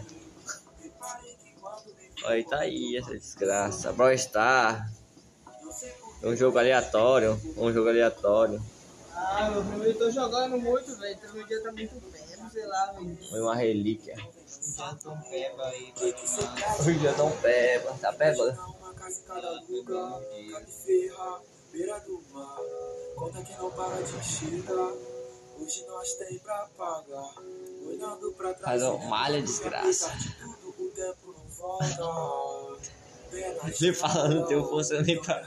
[2.25, 3.93] Aí tá aí essa desgraça.
[3.93, 4.91] Brawl Star.
[6.23, 7.39] Um jogo aleatório.
[7.55, 8.61] Um jogo aleatório.
[9.15, 11.15] Ah, meu eu tô jogando muito, velho.
[11.15, 13.17] Então meu dia tá muito pego, sei lá, velho.
[13.29, 14.15] Foi uma relíquia.
[14.15, 16.87] O dia tá um pego aí, tá demais.
[16.87, 17.97] Hoje eu não pego.
[17.99, 18.09] Tá.
[18.09, 18.17] Uma
[23.17, 24.93] Conta que não para de.
[25.59, 27.33] Hoje nós tem pra pagar.
[27.83, 28.83] Olhando pra trás.
[28.83, 30.15] Faz malha desgraça.
[30.61, 32.91] Tudo o tempo não volta.
[33.81, 35.41] Nem falando teu força nem pra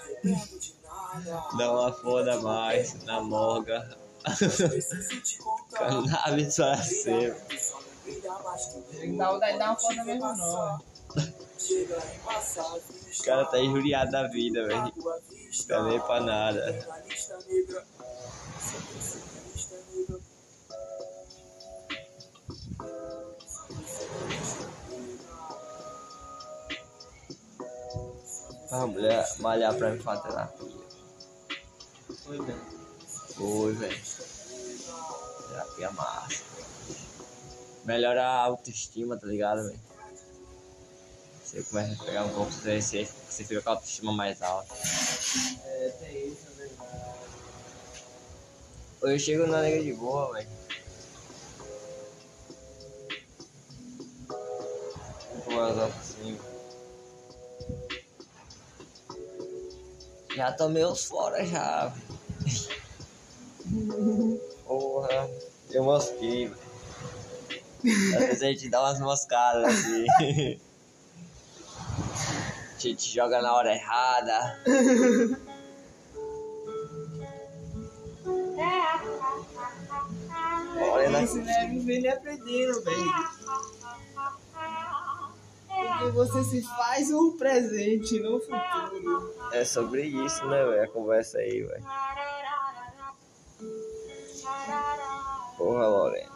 [1.55, 3.97] de uma foda mais na morga.
[4.37, 5.79] Preciso te contar.
[5.79, 7.59] Cannabis para sempre.
[7.59, 10.81] Só brilha mais que o Ele dá de uma foto mesmo, não.
[13.19, 14.93] O cara tá injuriado da vida, velho.
[15.67, 16.65] Tá nem pra nada.
[17.49, 17.85] Negra.
[28.71, 30.81] A mulher malhar pra me fazer terapia.
[32.25, 32.57] Foi bem.
[33.35, 34.01] Foi, velho.
[35.49, 36.45] Terapia massa.
[37.85, 39.81] Melhora a autoestima, tá ligado, velho?
[41.43, 44.75] Você começa a pegar um pouco, você, você você fica com a autoestima mais alta.
[45.99, 46.91] Tem isso, é verdade.
[49.03, 50.49] Eu chego na nega de boa, velho.
[55.47, 56.39] Mais alto assim.
[60.37, 61.93] Já tomei uns fora já.
[64.65, 65.31] Porra,
[65.71, 66.71] eu mosquei, velho.
[68.15, 70.61] Às vezes a gente dá umas moscadas assim.
[72.81, 74.59] A gente joga na hora errada.
[81.23, 83.13] Isso não é vivendo e aprendendo, velho.
[85.67, 89.35] Porque você se faz o presente, não o futuro.
[89.53, 90.83] É sobre isso, né, velho?
[90.83, 91.85] A conversa aí, velho.
[95.57, 96.31] Porra, Lorena.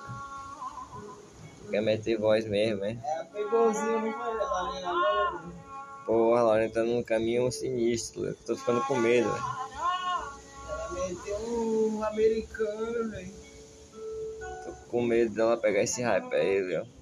[1.70, 3.01] Quer meter voz mesmo, hein?
[3.03, 4.89] É, pegouzinho, não foi, Lorena?
[4.89, 5.43] Agora,
[6.07, 8.26] Porra, Lorena tá num caminho sinistro.
[8.26, 9.45] Eu tô ficando com medo, velho.
[10.68, 13.43] ela meteu um americano, velho.
[14.95, 16.86] Com medo dela pegar esse hype aí, viu?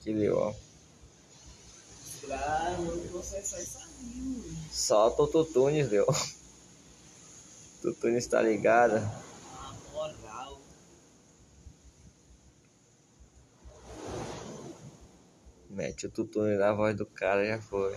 [0.00, 0.56] Que legal.
[2.24, 3.58] Claro, você só.
[4.70, 6.06] Solta o Tutunes, viu?
[7.82, 8.96] Tutunes tá ligado?
[8.96, 10.60] A moral.
[15.76, 17.94] Mete o Tutunes na voz do cara já foi.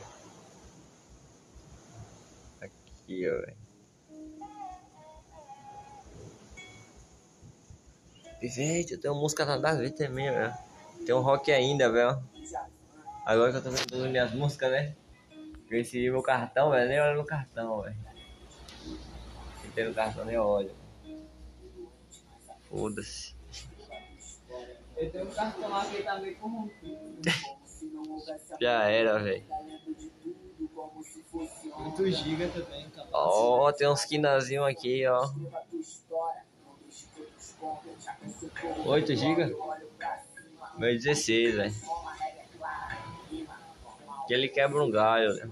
[2.59, 3.57] Aqui, ó, velho.
[8.41, 10.53] Pivete, eu tenho música nada a ver também, velho.
[11.05, 12.21] Tem um rock ainda, velho.
[13.25, 14.93] Agora que eu tô vendo todas as minhas músicas, né?
[15.71, 16.89] Eu recebi meu cartão, velho.
[16.89, 17.95] Nem olho no cartão, velho.
[19.61, 20.75] Se tem no cartão, nem olho.
[22.69, 23.33] Foda-se.
[24.97, 27.21] Eu tenho um cartão lá que tá meio corrompido.
[28.59, 29.43] Já era, velho.
[31.31, 32.91] 8 GB também.
[33.11, 35.29] Ó, tem uns quinazinhos aqui, ó.
[38.85, 39.55] 8 GB?
[40.77, 41.73] Meu 16, velho.
[44.27, 45.49] Que ele quebra um galho, né?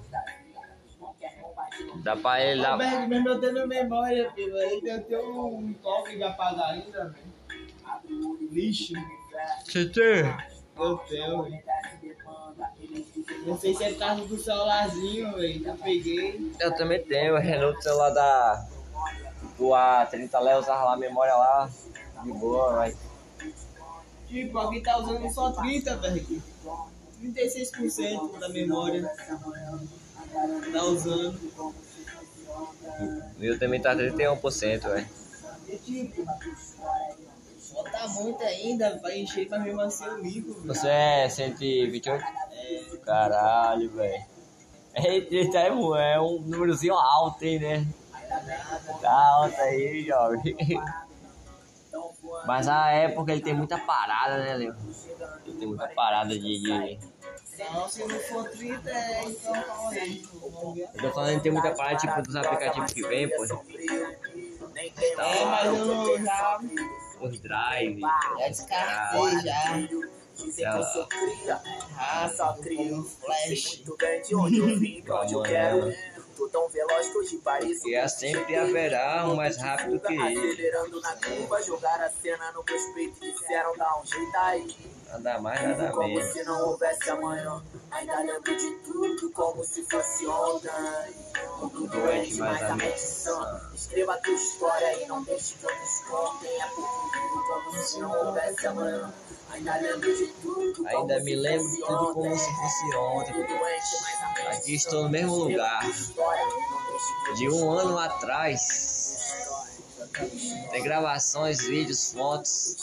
[2.03, 2.77] Dá pra ele dar.
[2.77, 4.57] Berg, mesmo eu tenho memória, filho.
[4.57, 7.37] Aí eu tenho um toque de apagar ainda, velho.
[8.51, 8.93] Lixo.
[9.65, 10.23] Você tem?
[10.79, 11.61] Eu tenho.
[13.45, 15.59] Não sei se é por causa do celularzinho, velho.
[15.61, 16.51] que Eu peguei.
[16.59, 18.67] Eu também tenho, é no celular da.
[19.57, 21.69] Do A30 Léo, usava lá a memória lá.
[22.23, 22.95] De boa, vai.
[24.27, 26.43] Tipo, alguém tá usando só 30, velho.
[27.23, 29.09] 36% da memória.
[30.71, 31.39] Tá usando.
[32.57, 35.07] O meu também tá 31%, velho.
[35.67, 36.25] E tipo,
[37.91, 40.67] falta muito ainda pra encher pra mesmo assim o livro, velho.
[40.67, 42.23] Você é 128?
[43.05, 44.23] Caralho, velho.
[44.95, 47.85] Eita, é um- é um númerozinho alto, hein, né?
[49.01, 50.55] Tá alto aí, jovem.
[52.45, 54.75] Mas a época ele tem muita parada, né, Leo?
[55.45, 56.39] Ele tem muita parada de.
[56.61, 56.99] de...
[57.73, 60.23] Não, se não for 30, é então calma aí.
[60.93, 63.43] Eu tô falando que tem muita parada tipo dos aplicativos que vem, pô.
[64.75, 66.59] É, mas eu já,
[67.19, 67.99] Os drive.
[67.99, 69.87] já descartei já.
[70.57, 73.77] Já, Rápido, como flash.
[73.77, 76.17] Muito bem de onde eu vim, pra onde eu quero ir.
[76.37, 80.37] Tô tão veloz que hoje pareço E é sempre haverá um mais rápido que ele.
[80.37, 84.77] Acelerando na curva, jogar a cena no meus peitos disseram dá um jeito aí.
[85.09, 86.33] Nada mais, nada como menos.
[86.33, 87.63] se não houvesse amanhã.
[87.91, 90.69] Ainda lembro de tudo como se fosse ontem.
[91.59, 93.61] Mundo doente, mas a mente sã.
[93.73, 96.61] Escreva a tua história e não deixe que outros contem.
[96.61, 99.13] É porque vivo como se não houvesse amanhã.
[99.49, 102.37] Ainda lembro de tudo como Ainda me se lembro fosse tudo como ontem.
[102.37, 103.33] se fosse ontem.
[103.33, 105.81] A mente Aqui estou no mesmo lugar.
[107.37, 109.33] De um ano atrás.
[110.71, 112.75] Tem gravações, vídeos, fotos.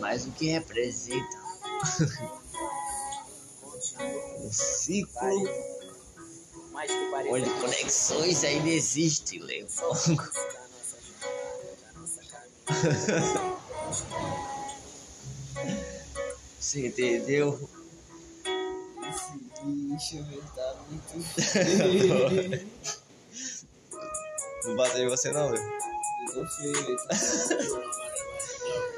[0.00, 1.38] Mas o que representa?
[4.40, 5.48] Um ciclo
[7.30, 9.70] onde conexões ainda existem, Leongo.
[16.58, 17.68] Você entendeu?
[19.08, 22.68] Esse bicho, velho, tá muito feio.
[24.64, 25.62] Não bateu em você não, velho.
[25.62, 26.96] Eu tô feio, velho.
[27.08, 27.16] tá-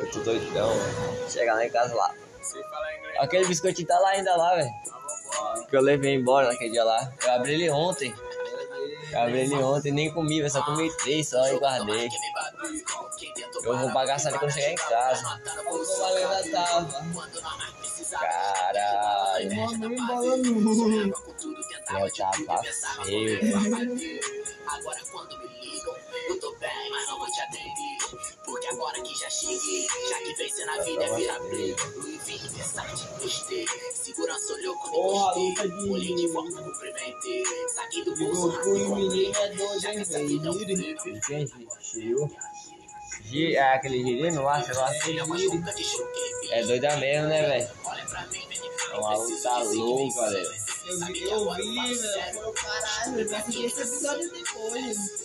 [0.02, 1.30] Eu tô doidão, velho.
[1.30, 2.12] Chegar lá em casa lá.
[3.18, 4.70] Aquele biscoitinho tá lá ainda lá, velho.
[5.70, 7.12] Que eu levei embora naquele dia lá.
[7.24, 8.12] Eu abri ele ontem.
[9.12, 10.50] Eu abri ele ontem, nem comi.
[10.50, 12.08] Só comi três só e guardei.
[13.64, 15.40] Eu vou bagaçar ele quando chegar em casa.
[16.50, 17.06] Tava.
[18.10, 19.54] Caralho.
[19.54, 21.14] Mano.
[21.90, 22.62] Eu tava
[23.04, 24.22] feio, velho.
[28.82, 31.76] Agora que já cheguei, já que vencer na vida é virar play.
[31.96, 33.66] Louis V, Versace, gostei.
[33.92, 35.90] Segurança olhou quando encostei.
[35.90, 37.44] Olhei de volta, cumprimentei.
[37.68, 41.20] Saquei do bolso, e rasguei, menino é doido, Já que essa vida é um flip.
[41.26, 41.46] Quem?
[41.80, 42.36] Gil?
[43.24, 44.90] Gil, é aquele girino lá, sei lá.
[45.06, 46.58] Ele é.
[46.58, 47.70] É doida mesmo, né, velho?
[47.84, 48.74] Olha pra mim, menino.
[48.90, 50.52] É uma luta louca, velho.
[50.86, 52.52] Eu vi, vi, velho.
[52.52, 55.21] Caralho, eu assisti esse episódio depois.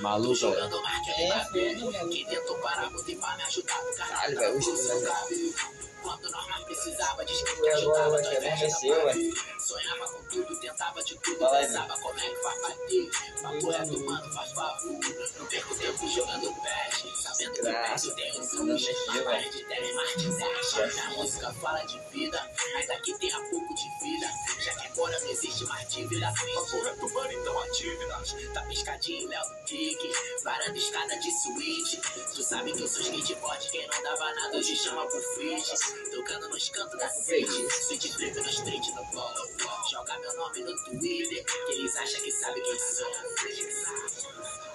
[0.00, 0.54] Maluco, velho.
[0.54, 2.06] Jogando marca de É.
[2.08, 3.80] Que tentou parar você pra me ajudar.
[3.96, 9.34] Caralho, velho, o Quando nós mais precisava de quem E te ajudava, que da velho?
[9.58, 13.10] Sonhava com tudo, tentava de tudo, Fala aí, pensava como é que vai bater.
[13.42, 14.92] Papo reto, mano, faz favor.
[15.38, 19.64] Não perco tempo jogando pés, sabendo que o peito tem os mexeu, Mas parede de
[19.64, 21.00] ter mais desastre.
[21.00, 24.26] A música fala de vida, mas aqui tem a pouco de vida.
[24.60, 26.32] Já que agora não existe mais dívida.
[26.54, 28.22] Papo reto, mano, então a dívida.
[28.54, 30.12] Tá piscadinho, Léo do Kick.
[30.44, 32.00] Varanda, escada de suíte.
[32.34, 35.74] Tu sabe que eu sou skateboard, quem não dava nada hoje chama pro fit.
[36.10, 37.68] Tocando nos cantos da city.
[37.84, 39.48] Suíte preto no street no polo.
[39.90, 43.12] Joga meu nome no Twitter, que eles acham que sabe quem sou.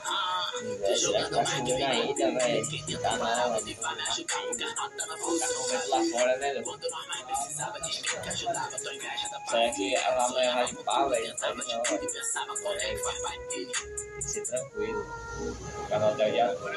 [0.05, 0.51] Ah,
[0.85, 2.69] tô jogando mais que bem ainda, velho.
[2.69, 6.11] Quem tenta parar, você vai me ajudar, porque a nota não lá funciona.
[6.11, 6.63] fora, né, velho?
[6.63, 7.72] Quando nós mais precisava
[9.59, 11.25] inveja da Será que ela amanhã vai limpar, velho?
[11.25, 12.09] Tentava Não, de não, tudo velho.
[12.09, 13.67] e pensava como é que vai bater.
[13.67, 15.05] Tem que ser tranquilo.
[15.83, 16.73] O canal tá aí agora,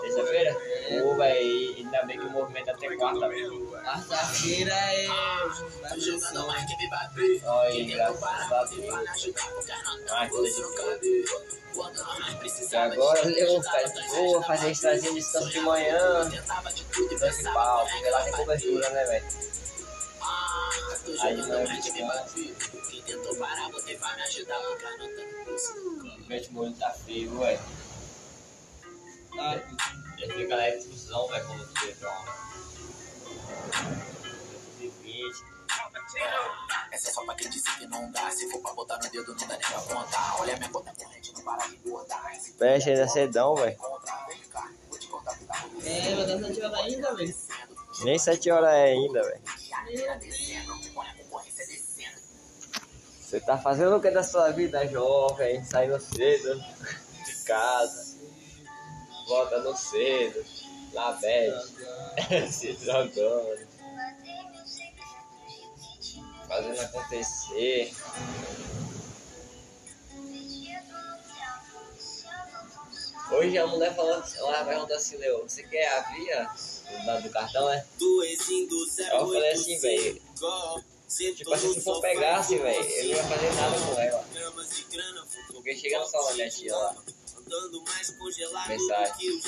[0.00, 0.14] vai vai.
[0.14, 0.54] Terça-feira?
[1.02, 3.28] Pô, velho, ainda bem que o movimento é até quarta.
[3.30, 5.06] Quarta-feira é.
[5.08, 5.48] Vai
[5.94, 6.46] Tô ser jogando só.
[6.46, 7.42] mais que me bater.
[7.44, 8.94] Olha, graças a vai Deus.
[10.10, 10.32] Ai, de mais
[12.60, 13.62] E de agora eu
[14.10, 16.28] vou fazer extrazinho de descanso de manhã.
[16.28, 16.38] De
[17.18, 19.24] Dois de pau, porque que lá vai tem cobertura, né, velho?
[20.20, 20.70] Ah,
[21.04, 22.06] tô Aí jogando não mais que me descanso.
[22.06, 22.54] bater.
[22.90, 26.14] Quem tentou parar, você vai me ajudar, porque a nota não funciona.
[26.18, 26.20] O
[26.52, 27.60] molho tá feio, velho.
[29.38, 29.54] Tá,
[30.18, 32.24] Ele fica na extrusão, velho, quando você vê um.
[34.80, 35.44] 220.
[36.90, 38.30] Essa é só pra quem disse que não dá.
[38.30, 40.40] Se for pra botar no dedo, não dá nem pra contar.
[40.40, 42.40] Olha minha conta corrente, não para de engordar.
[42.58, 43.76] Fecha ainda cedão, velho.
[43.80, 44.00] o
[44.40, 44.68] que tá
[45.84, 47.34] É, vai dar sete horas ainda, velho.
[48.00, 49.40] Nem 7 horas é ainda, velho.
[50.10, 50.78] a descendo.
[53.20, 55.64] Você tá fazendo o que da sua vida, jovem?
[55.64, 56.54] Saindo cedo
[57.24, 58.07] de casa,
[59.28, 60.44] voltando cedo,
[60.92, 63.68] na bad, se drogando,
[66.48, 67.92] fazendo acontecer.
[73.30, 76.50] Hoje a mulher falando, ela perguntou assim, Leo, você quer a via
[77.04, 77.84] do, do cartão, é?
[79.12, 80.22] Eu falei assim, velho,
[81.34, 84.24] tipo assim, se for pegasse, velho, eu não ia fazer nada com ela.
[85.52, 86.96] Porque chega no salão minha tia lá,
[88.68, 89.40] mensagem.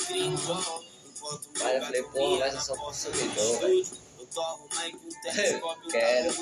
[1.61, 3.85] Mas eu falei, porra, mas eu sou consumidor, velho.
[5.91, 6.33] Quero.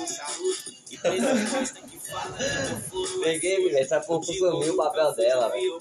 [3.22, 5.78] Peguei, velho, essa porra consumiu o papel dela, velho.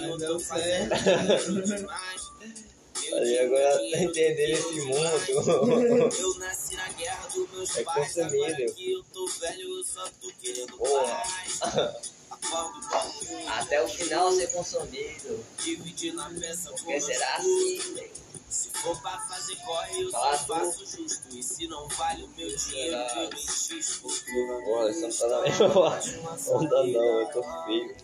[0.00, 0.92] Mas deu certo.
[3.14, 4.98] Aí agora ela tá entendendo esse mundo.
[7.76, 8.74] É consumido.
[10.78, 11.22] Porra.
[13.58, 15.44] Até o final ser consumido.
[15.56, 18.22] Porque será assim, velho.
[18.48, 20.54] Se for pra fazer corre, eu Fala só tu.
[20.54, 21.22] faço justo.
[21.34, 24.02] E se não vale o meu dinheiro, eu insisto.
[24.02, 25.66] Porra, você não tá na mesma
[26.54, 27.96] onda não, eu tô feio.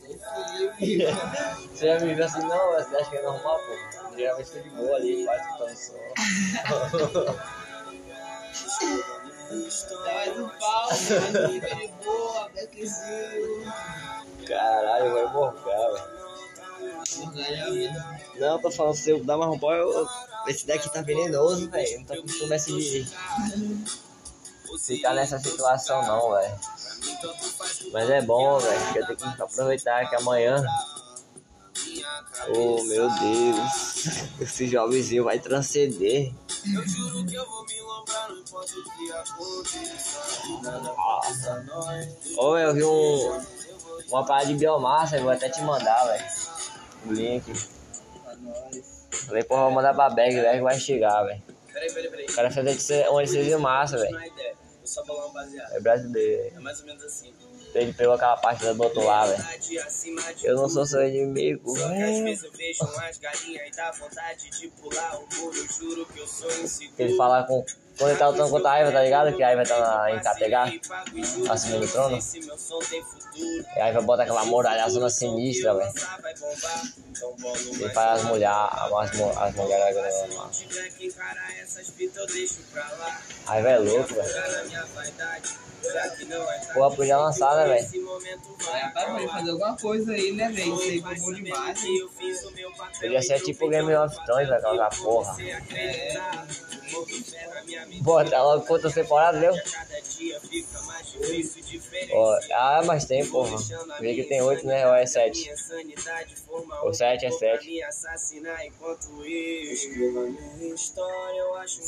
[1.74, 4.16] Você já me viu assim, não, você acha que é normal, pô?
[4.16, 5.98] Geralmente tô de boa ali, quase escutando som.
[10.04, 13.72] Dá mais um pau, de boa, bequezinho.
[14.48, 16.18] Caralho, vai morgar, velho.
[18.36, 20.08] Não, tô falando, se eu dar mais um eu...
[20.46, 21.98] esse daqui tá venenoso, velho.
[21.98, 23.06] Não tô acostumado a esse...
[24.78, 26.58] ficar nessa situação, não, velho.
[27.92, 30.64] Mas é bom, velho, porque eu tenho que aproveitar que amanhã.
[32.48, 34.30] Oh, meu Deus.
[34.40, 36.32] Esse jovenzinho vai transcender.
[36.72, 40.48] Eu juro que eu vou me lembrar, não importa o que aconteça.
[40.62, 41.66] Nada Nossa.
[42.36, 43.40] Ô, eu vi um,
[44.08, 46.24] uma parada de biomassa, eu vou até te mandar, velho.
[47.06, 47.52] O link.
[49.26, 51.42] Falei, porra, vou mandar pra Bag, Bag vai chegar, velho.
[51.72, 52.26] Peraí, peraí, peraí.
[52.26, 54.18] O cara fez de ser- um de massa, velho.
[55.72, 56.56] é brasileiro.
[56.56, 57.32] É mais ou menos assim.
[57.74, 59.44] Ele pegou aquela parte do outro lá, velho.
[60.42, 62.24] Eu não sou seu inimigo, Só que às velho.
[62.24, 65.66] vezes eu vejo umas galinhas e dá vontade de pular o muro.
[65.72, 66.94] Juro que eu sou inseguro.
[66.98, 67.64] Ele fala com.
[67.98, 69.36] Quando ele tá lutando contra a Aiva, tá ligado?
[69.36, 70.72] Que a Aiva tá na, em Categar,
[71.50, 72.18] acima do trono.
[73.36, 75.92] E a Aiva bota aquela muralha zona sinistra, velho.
[77.80, 80.48] Mais faz as mulheres, as, mu- as mulheres agregando lá.
[80.50, 83.20] tiver que encarar essas fitas, eu deixo pra lá.
[83.46, 84.28] A Aiva é louco, velho.
[85.80, 88.08] É Porra, podia lançar, né, velho?
[88.74, 90.74] É, para ele fazer alguma coisa aí, né, velho?
[90.74, 91.80] Isso aí foi bom demais.
[93.00, 95.34] Podia ser tipo Game of Thrones, velho, aquela porra.
[95.34, 95.60] Você
[98.30, 99.54] tá logo quantas temporadas, deu?
[102.54, 103.56] Ah, mas tem, porra.
[104.00, 104.86] Vê que tem oito, né?
[104.86, 105.42] Ou é sete?
[105.42, 107.80] Minha sanidade forma O sete é sete.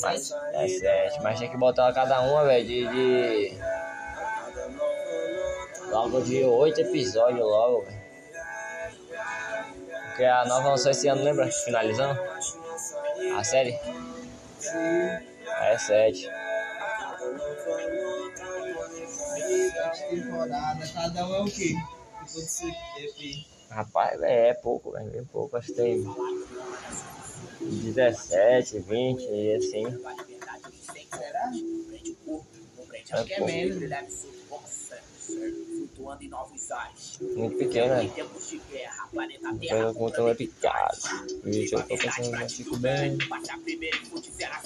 [0.01, 1.21] Mas, é sete.
[1.21, 3.57] Mas tem que botar cada uma, velho, de,
[5.89, 7.85] Logo de oito episódios, logo.
[10.07, 11.51] Porque a nova lançou esse ano, lembra?
[11.51, 12.19] Finalizando
[13.37, 13.79] a série.
[14.67, 16.29] É sete.
[19.73, 19.95] Cada.
[20.09, 21.75] Temporada, um é o quê?
[23.69, 25.57] Rapaz, velho, é pouco, velho, bem pouco.
[25.57, 26.03] Acho que tem
[27.61, 29.85] 17, 20 e assim.
[31.09, 31.51] Será?
[33.11, 34.30] É que é menos.
[36.21, 37.19] Em novos ares.
[37.21, 38.03] Muito pequeno, né?
[38.03, 40.97] Em tempos de guerra, planeta Terra um epicado.
[41.43, 43.17] Vixe, eu tô pensando bem.
[43.29, 44.05] Baixa primeiro e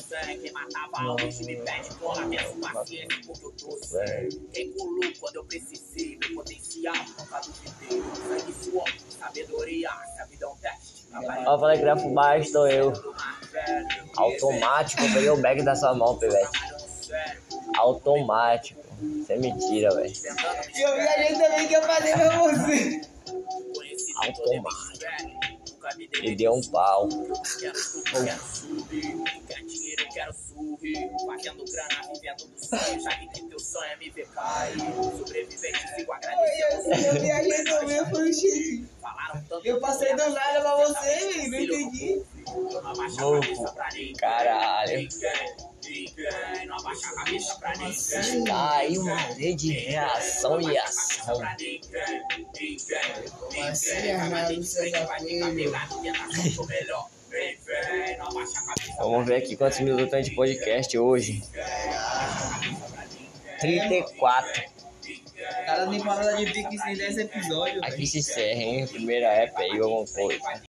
[0.02, 0.40] sangue.
[0.40, 4.50] Quem matava a me pede cola, peço paciência, porque eu tô Velho.
[4.54, 8.04] Quem colou quando eu precisei, meu potencial, nunca duvidei.
[8.28, 11.06] Sangue suor, sabedoria, a é um teste.
[11.14, 12.94] Ó, eu falei que ia fumar, estou eu.
[14.18, 16.60] Automático, eu peguei o bag da sua mão, pivete.
[17.78, 18.85] Automático.
[19.02, 20.14] Isso é mentira, velho.
[20.76, 23.02] E eu viajei também que eu falei pra você.
[24.18, 25.06] Automático.
[26.24, 27.08] E deu um pau.
[27.60, 31.12] Quero subir, quero subir, quero dinheiro, quero subir.
[31.28, 33.02] Fazendo grana, vivendo do sonho.
[33.02, 34.80] Já vi que teu sonho é me ver cair.
[35.18, 37.06] Sobrevivente, sigo agradecendo.
[37.06, 38.86] Eu viajei também, gente.
[39.00, 39.68] Falaram tanto.
[39.68, 41.20] Eu passei do nada pra você.
[41.20, 41.78] Não entendi.
[41.78, 42.26] Ninguém.
[44.18, 45.08] Caralho.
[45.86, 46.66] Ninguém, ninguém.
[46.68, 48.44] Não abaixa a cabeça pra ninguém.
[48.46, 51.42] Tá aí uma lei de reação e ação.
[53.52, 55.06] Você já
[56.98, 57.10] o.
[58.98, 61.44] Vamos ver aqui quantos minutos tem de podcast hoje.
[63.60, 64.64] 34.
[65.66, 67.84] Cada temporada de Pique tem 10 episódios.
[67.84, 68.88] Aqui se encerra, hein?
[68.88, 70.65] Primeira app aí, alguma coisa.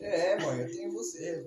[0.00, 1.44] É, mãe, eu tenho você.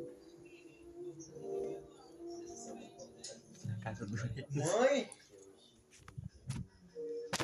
[4.54, 5.10] Mãe!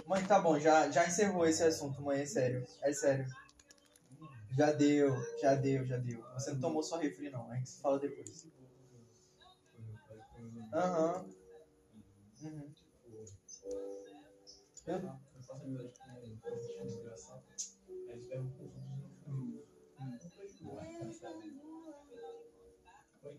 [0.06, 2.66] Mãe, tá bom, já, já encerrou esse assunto, mãe, é sério.
[2.82, 3.26] É sério.
[4.58, 6.24] Já deu, já deu, já deu.
[6.34, 7.52] Você não tomou só refri, não.
[7.52, 8.48] A gente se fala depois.
[10.74, 11.26] Aham.
[12.42, 12.74] Uhum.
[14.86, 15.18] Eu-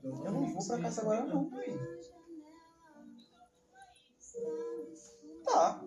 [0.02, 1.50] Eu não vou pra casa agora, não.
[5.44, 5.84] Tá.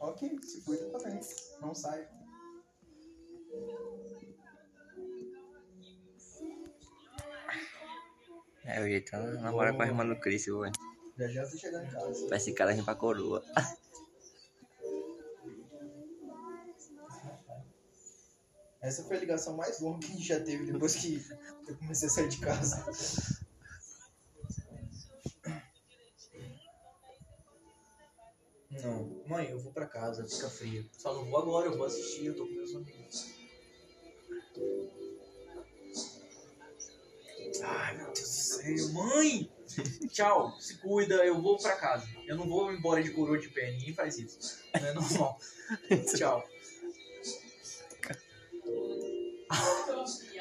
[0.00, 1.20] Ok, se cuida também.
[1.60, 2.08] Não sai.
[8.64, 10.72] É, o jeito é namorar com a irmã do Cris, velho.
[11.16, 12.34] Já já tô chegando em casa.
[12.36, 13.44] Esse cara vir pra coroa.
[18.84, 21.26] Essa foi a ligação mais longa que a gente já teve depois que
[21.66, 22.84] eu comecei a sair de casa.
[28.70, 30.86] Não, mãe, eu vou pra casa, fica frio.
[30.98, 33.34] Só não vou agora, eu vou assistir, eu tô com meus amigos.
[37.62, 39.50] Ai, meu Deus do céu, mãe!
[40.12, 42.06] Tchau, se cuida, eu vou pra casa.
[42.26, 44.62] Eu não vou embora de coroa de pé, ninguém faz isso.
[44.78, 45.40] Não é normal.
[46.14, 46.46] Tchau.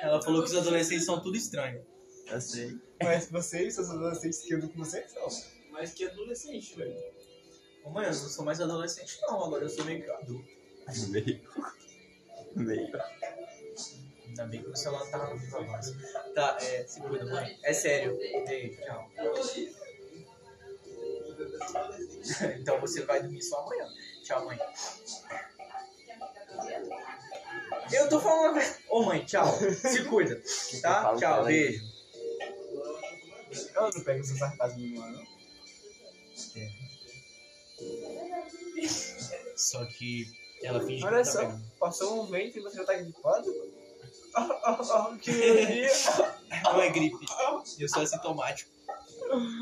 [0.03, 1.81] Ela falou que os adolescentes são tudo estranho.
[2.27, 2.77] Eu sei.
[3.01, 5.29] Mas vocês, seus adolescentes que andam com vocês, são.
[5.71, 7.01] Mas que adolescente, velho.
[7.85, 9.45] Ô, mãe, eu não sou mais adolescente, não.
[9.45, 10.45] Agora eu sou meio que adulto.
[11.07, 11.41] Meio.
[12.53, 12.91] Meio.
[14.27, 15.95] Ainda bem que o celular tá no viva voz.
[16.35, 17.57] Tá, é, se cuida, mãe.
[17.63, 18.17] É sério.
[18.45, 19.09] Beijo, tchau.
[22.59, 23.87] então você vai dormir só amanhã.
[24.21, 24.59] Tchau, mãe.
[27.93, 28.59] Eu tô falando.
[28.89, 29.45] Ô, mãe, tchau.
[29.75, 30.41] Se cuida.
[30.81, 31.15] Tá?
[31.15, 31.83] Tchau, beijo.
[33.75, 35.23] Ela não pega o seu sarcasmo no ar, não?
[39.55, 40.25] Só que
[40.63, 41.63] ela finge que Olha não tá só, pegando.
[41.79, 43.53] passou um vento e você já tá gripado?
[44.35, 45.89] Ah, ah, ah, que ironia!
[46.63, 47.25] Não é gripe.
[47.79, 48.71] Eu sou assintomático.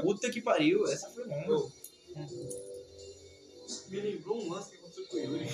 [0.01, 1.71] Puta que pariu, essa foi longa.
[3.89, 5.49] Me lembrou um lance que aconteceu com o Yuri.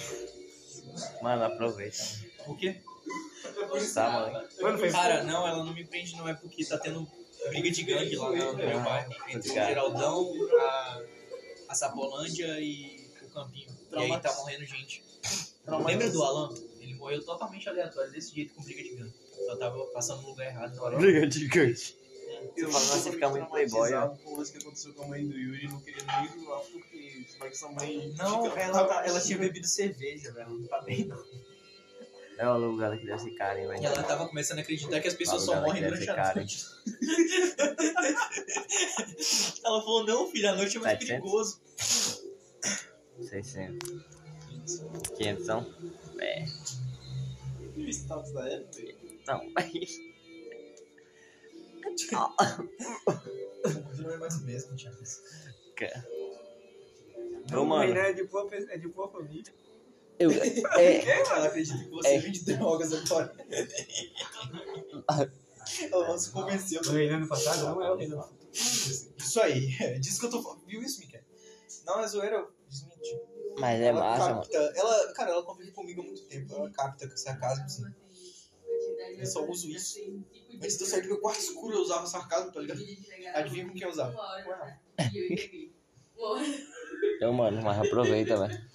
[1.22, 1.98] Mano, aproveita.
[2.48, 2.82] O quê?
[3.94, 4.44] Tá.
[4.62, 6.28] Mano, Cara, não, ela não me prende, não.
[6.28, 7.08] É porque tá tendo
[7.50, 9.14] briga de gangue lá no meu bairro.
[9.30, 11.02] Entre o Geraldão, a,
[11.70, 13.70] a Sapolândia e o Campinho.
[13.92, 15.04] E aí tá morrendo gente.
[15.86, 16.54] Lembra do Alan?
[16.80, 19.14] Ele morreu totalmente aleatório, desse jeito, com briga de gangue.
[19.46, 20.98] Só tava passando no lugar errado na hora.
[20.98, 21.96] Briga gigante.
[22.56, 24.10] Você fala, nossa, você fica muito playboy, ó.
[24.10, 26.60] com o lance que aconteceu com a mãe do Yuri, não queria nem ir lá
[26.60, 28.14] porque vai que sua mãe.
[28.18, 30.50] Não, ela, tá- ela tinha bebido cerveja, velho.
[30.50, 31.24] Não tá bem, não.
[32.38, 33.86] É o lugar que deve ser Karen, E velho.
[33.86, 36.66] ela tava começando a acreditar que as pessoas só morrem durante a noite.
[39.66, 41.08] ela falou, não, filho, a noite é mais 700?
[41.08, 41.62] perigoso.
[43.30, 43.90] 600.
[45.18, 45.74] 500 são?
[46.20, 46.46] É.
[47.76, 48.68] E o status da velho?
[49.28, 49.42] Não.
[53.98, 54.98] Não é mais o mesmo, Thiago.
[57.54, 57.94] Ô, mano.
[57.94, 58.10] né?
[58.10, 59.54] É de boa, pe- é de boa família.
[60.20, 62.20] Eu, é, Ela acredita que você É.
[62.20, 63.34] vende drogas agora.
[65.92, 66.82] Ela se convenceu.
[66.82, 70.26] O rei do ano passado não é o do ano Isso aí, é disso que
[70.26, 70.66] eu tô falando.
[70.66, 71.24] Viu isso, Mika?
[71.86, 73.22] Não, é zoeira, eu desmenti.
[73.60, 74.42] mas é ela massa, mano.
[74.42, 76.54] capta, ela, cara, ela convive comigo há muito tempo.
[76.56, 77.84] Ela capta que sarcasmo, assim.
[79.18, 80.00] Eu só uso isso.
[80.56, 82.82] Antes de eu sair do meu quarto escuro, eu usava sarcasmo, tá ligado?
[83.34, 84.12] Adivinha com quem eu usava?
[84.44, 84.78] Com ela.
[87.18, 88.67] Então, mano, mas aproveita, velho.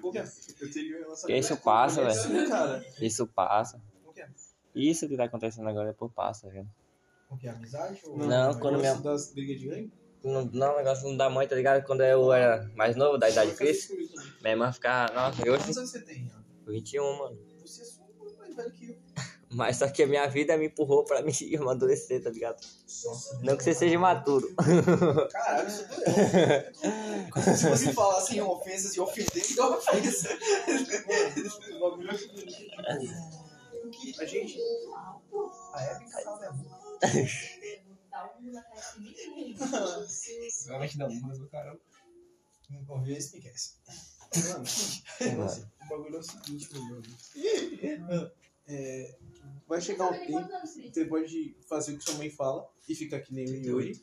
[0.00, 0.14] Por?
[0.16, 1.20] Eu relacionamento.
[1.20, 2.84] Porque isso passa, velho.
[3.00, 3.80] Isso passa.
[4.04, 4.14] Por?
[4.74, 6.68] Isso que tá acontecendo agora depois passa, velho.
[7.28, 7.48] Por quê?
[7.48, 8.00] Amizade?
[8.04, 8.18] Ou...
[8.18, 9.92] Não, quando minha- das brigas de gangue?
[10.22, 11.84] Não, não, o negócio não dá mãe, tá ligado?
[11.86, 15.78] Quando eu era mais novo, da idade de Cristo, minha irmã ficava, nossa, eu Quantos
[15.78, 16.26] anos você tem?
[16.26, 16.44] Ian?
[16.66, 17.38] 21, mano.
[17.64, 17.84] Você é
[19.52, 22.64] Mas só que a minha vida me empurrou pra mim amadurecer, tá ligado?
[23.42, 24.48] Não que você seja imaturo.
[25.32, 26.04] Caralho, isso doeu.
[27.32, 30.28] Como se você falasse em ofensas e ofender me dá uma ofensa.
[31.72, 32.70] O bagulho é o seguinte.
[34.20, 34.58] A gente.
[35.74, 37.08] A época tava minha boca.
[40.66, 41.80] Realmente não, mas o caramba.
[43.02, 43.52] Ver esse Piquet.
[44.36, 44.64] Mano,
[45.82, 47.02] o bagulho é o seguinte, meu mano.
[48.72, 49.16] É,
[49.66, 53.20] vai chegar um tempo que você pode fazer o que sua mãe fala e ficar
[53.20, 54.00] que nem o Yuri.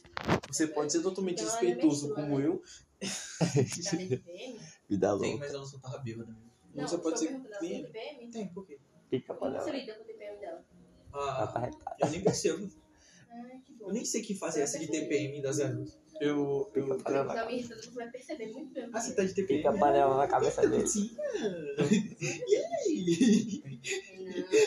[0.49, 2.61] Você pode ser totalmente respeitoso como eu.
[4.89, 5.37] Vida Tem, louca.
[5.37, 6.51] mas ela só tava bêbada mesmo.
[6.75, 7.87] Ou você pode ser ele.
[8.31, 8.77] Tem, por quê?
[9.09, 9.69] Fica pra ela.
[9.71, 10.65] lida com o TPM dela?
[11.13, 11.95] Ela tá Ah, retada.
[12.01, 12.69] eu nem percebo.
[13.29, 13.87] Ai, que bom.
[13.87, 15.97] Eu nem sei que fase é essa de TPM das garotas.
[16.19, 17.45] Eu, eu, Fica pra ela.
[17.45, 18.89] Me irritando, você vai perceber muito bem.
[18.91, 19.57] Ah, você tá de TPM?
[19.59, 20.87] Fica a panela na cabeça dele.
[20.87, 21.15] Sim.
[21.77, 21.87] eu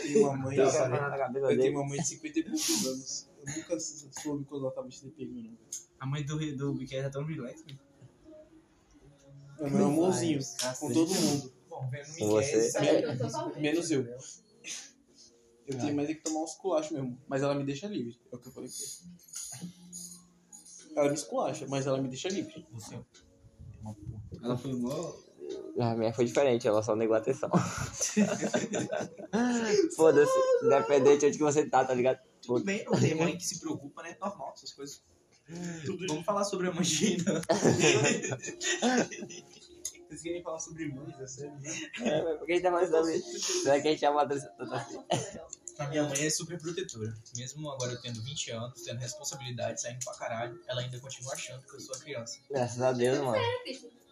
[0.02, 0.84] tenho uma mãe, Fica a cara.
[0.90, 1.76] panela na cabeça Eu tenho dele.
[1.76, 3.28] uma mãe de 50 e poucos anos.
[3.40, 5.58] Eu nunca soube quando ela tava de TPM, não.
[5.98, 7.64] A mãe do, do Biquet é tão relax.
[9.58, 10.40] É meu amorzinho,
[10.78, 11.52] com todo mundo.
[11.68, 12.70] Bom, vendo você.
[12.72, 13.60] Falando?
[13.60, 14.06] Menos eu.
[15.66, 17.16] Eu tenho mais é que tomar uns culachos mesmo.
[17.28, 18.18] Mas ela me deixa livre.
[18.32, 19.29] É o que eu falei pra ele.
[20.96, 22.66] Ela me esculacha, mas ela me deixa livre.
[22.72, 22.98] Você.
[24.42, 25.12] Ela foi mó.
[25.78, 27.50] A minha foi diferente, ela só negou a atenção.
[29.96, 30.30] Foda-se,
[30.62, 32.20] independente de onde que você tá, tá ligado?
[32.42, 34.16] Tudo bem, não tem mãe que se preocupa, né?
[34.20, 35.02] Normal, essas coisas.
[36.08, 37.42] Vamos falar sobre a Mangina.
[40.08, 41.52] Vocês querem falar sobre mães, é sério?
[42.02, 43.62] É, mas por que a gente tá falando sobre isso?
[43.62, 44.98] Será que a gente amadureceu tanto assim?
[45.80, 47.16] A minha mãe é super protetora.
[47.34, 51.62] Mesmo agora eu tendo 20 anos, tendo responsabilidade, saindo pra caralho, ela ainda continua achando
[51.62, 52.38] que eu sou a criança.
[52.50, 53.42] Graças a Deus, mano.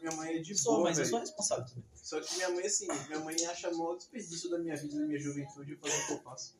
[0.00, 1.10] Minha mãe é de Sou, boa, mas eu velho.
[1.10, 1.84] sou responsável também.
[1.94, 5.18] Só que minha mãe, assim, minha mãe acha maior desperdício da minha vida, da minha
[5.20, 6.54] juventude, eu fazer o que eu faço.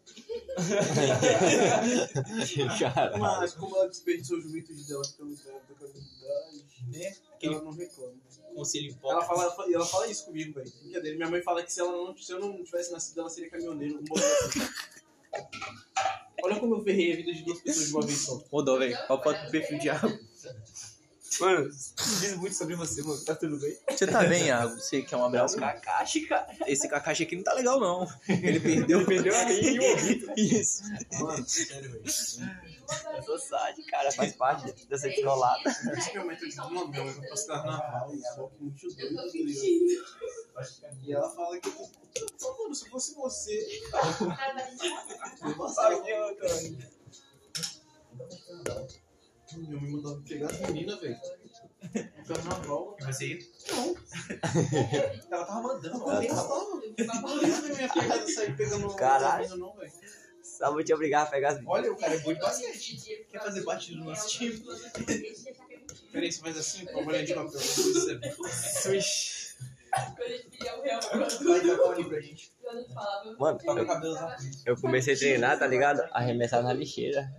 [3.19, 7.17] Mas como ela desperdiçou a juventude dela pelo tempo da caminhidade, Né?
[7.43, 8.15] ela não reclama.
[8.55, 9.27] Conselho Ela hipócrita.
[9.27, 10.73] fala, ela fala- e ela fala isso comigo, velho.
[10.83, 11.17] Brincadeira.
[11.17, 13.49] Minha mãe fala que se, ela não, se eu não tivesse nascido, ela seria
[14.03, 14.61] bagulho assim.
[16.43, 18.37] Olha como eu ferrei a vida de duas pessoas de uma vez só.
[18.51, 18.97] Rodou, velho.
[19.09, 20.09] Olha a do perfil de Iago.
[21.41, 23.25] Mano, diz muito sobre você, mano.
[23.25, 23.77] Tá tudo bem?
[23.91, 24.75] Você tá bem, Iago?
[24.77, 25.57] Você quer um abraço?
[25.57, 26.47] Kakashi, cara.
[26.67, 28.09] Esse Kakashi aqui não tá legal, não.
[28.29, 30.33] Ele perdeu, perdeu aí e o ouvido.
[30.37, 30.83] Isso.
[31.21, 32.05] Mano, sério, velho.
[33.17, 34.11] Eu sou sad, cara.
[34.11, 35.63] Faz parte dessa descolada.
[35.65, 39.17] Tá dizendo, não, meu, eu faço carnaval, só que muito doido.
[39.17, 40.99] tá ligado?
[41.05, 41.89] E ela fala que, pô,
[42.59, 43.83] mano, se fosse você,
[45.43, 46.03] eu passava.
[49.57, 51.19] Minha mãe mandava pegar as meninas, velho.
[51.95, 52.97] No carnaval.
[53.01, 53.39] E você ia?
[55.31, 56.49] Ela tava mandando, nem tava.
[56.49, 59.45] Não lembro minha pegada sair pegando Caralho.
[59.45, 59.93] as meninas, não, velho.
[60.43, 63.27] Só vou te obrigar a pegar as Olha, o cara é bom de basquete.
[63.31, 64.63] Quer fazer parte do nosso time?
[66.13, 67.61] Peraí, você faz assim, com a mulher de papel.
[67.61, 69.57] Swish.
[71.45, 72.53] Vai dar cone pra gente.
[73.39, 74.17] Mano, Toca o eu,
[74.67, 76.01] eu comecei a treinar, tá ligado?
[76.13, 77.31] Arremessar na lixeira.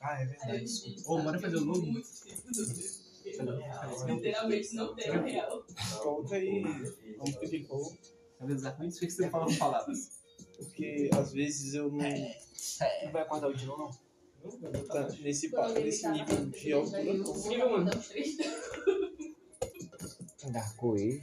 [0.00, 0.64] Ah, é verdade.
[1.06, 1.86] Ô, bora fazer o logo?
[4.06, 5.64] Literalmente não tem o real.
[6.02, 6.62] Coloca aí.
[7.16, 7.96] Vamos pedir call.
[8.38, 10.10] Sabe exatamente o que você fala com palavras.
[10.56, 11.98] Porque às vezes eu não.
[13.04, 13.90] Não vai acordar o Dino, não?
[14.86, 17.34] Tá nesse, pa- nesse nível de altura, não.
[20.54, 21.22] Arco-íris.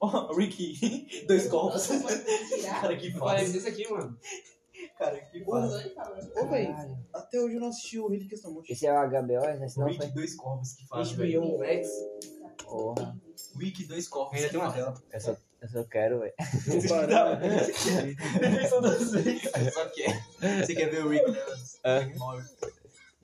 [0.00, 1.24] Ó, Ricky.
[1.26, 1.86] Dois copos.
[2.62, 3.52] Cara, que Olha, fácil.
[3.52, 4.18] desse aqui, mano.
[4.98, 5.92] Cara, que fácil.
[6.36, 8.72] ô, velho, até hoje eu não assisti o Relíquias da Morte.
[8.72, 9.68] Esse é o HBO, né?
[9.68, 10.10] Senão Rick, foi.
[10.10, 11.58] dois corvos, que fácil, HBO.
[11.58, 11.88] Max.
[12.64, 13.16] Porra.
[13.56, 14.34] Rick, dois corvos.
[14.34, 14.94] Ainda tem uma tela.
[15.12, 16.34] Eu só, eu só quero, velho.
[16.66, 16.80] Vou.
[19.72, 20.24] Só quer.
[20.64, 21.38] Você quer ver o Rick, né?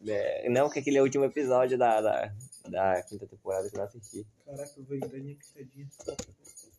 [0.07, 2.33] É, não, que aquele é o último episódio da, da,
[2.69, 4.27] da quinta temporada que eu não assisti.
[4.45, 5.89] Caraca, velho, daninha pitadinha.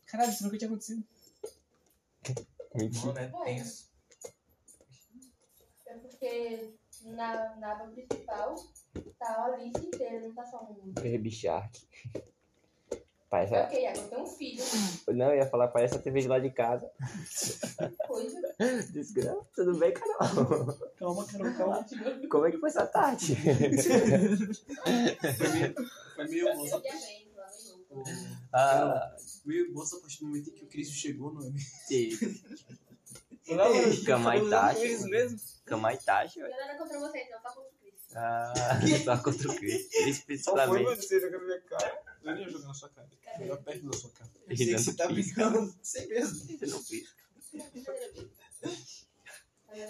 [0.06, 1.04] Caralho, isso nunca tinha acontecido.
[2.76, 3.30] Mentira.
[3.30, 3.56] Não, né?
[3.58, 3.95] Tenso.
[6.26, 6.74] Porque
[7.04, 8.56] na, na aba principal
[9.20, 10.92] tá a lista inteira, não tá só um.
[10.94, 11.88] Baby Shark.
[13.30, 13.66] Parece a...
[13.66, 14.64] ok, agora tem um filho,
[15.08, 16.90] Não, eu ia falar, parece a TV de lá de casa.
[18.08, 18.40] coisa.
[18.94, 20.74] Desgraça, tudo bem, Carol?
[20.96, 21.86] Calma, Carol, calma.
[22.30, 23.36] Como é que foi essa tarde?
[26.16, 26.82] Foi meio moça.
[28.54, 31.52] ah, Meio moça a partir do momento em que o Cristo chegou, não é?
[35.10, 35.40] Mesmo.
[35.66, 36.56] Camaitachi, velho.
[36.56, 38.14] Nada contra vocês, não, só contra o Cristo.
[38.16, 38.54] Ah,
[39.04, 39.90] só contra o Cristo.
[40.26, 40.96] Cristo Qual foi?
[40.96, 42.02] Você jogando na minha cara?
[42.24, 43.08] Eu nem ia jogar na sua cara.
[43.40, 44.32] Jogar perto da sua cara.
[44.48, 45.76] Eu sei que você tá brincando.
[45.82, 46.58] Sei mesmo.
[46.58, 47.26] Você não pisca.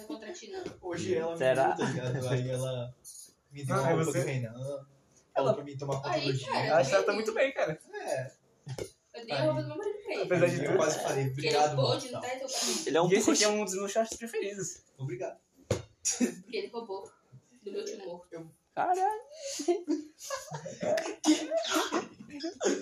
[0.06, 0.64] Contra ti, não.
[0.80, 1.68] Hoje ela Será?
[1.68, 2.28] me tá ligado?
[2.28, 2.96] Aí ela
[3.52, 4.20] me deu Ah, uma é roupa você?
[4.20, 4.86] do Renan.
[5.34, 6.46] Falou pra mim tomar conta do dia.
[6.48, 6.66] cara.
[6.66, 7.78] Eu acho que ela tá muito bem, cara.
[7.94, 8.32] É,
[9.16, 10.22] Eu dei a roupa do meu marido pra ele.
[10.22, 12.12] Apesar de eu quase falei, Porque ele obrigado, pôde, mano.
[12.12, 12.28] não Tá.
[12.28, 12.38] pra
[12.68, 12.82] mim.
[12.86, 14.78] Ele é um E esse aqui é um dos meus shorts preferidos.
[14.98, 15.38] Obrigado.
[15.68, 17.10] Porque ele roubou
[17.62, 18.50] do meu tio morto.
[18.74, 19.20] Caralho.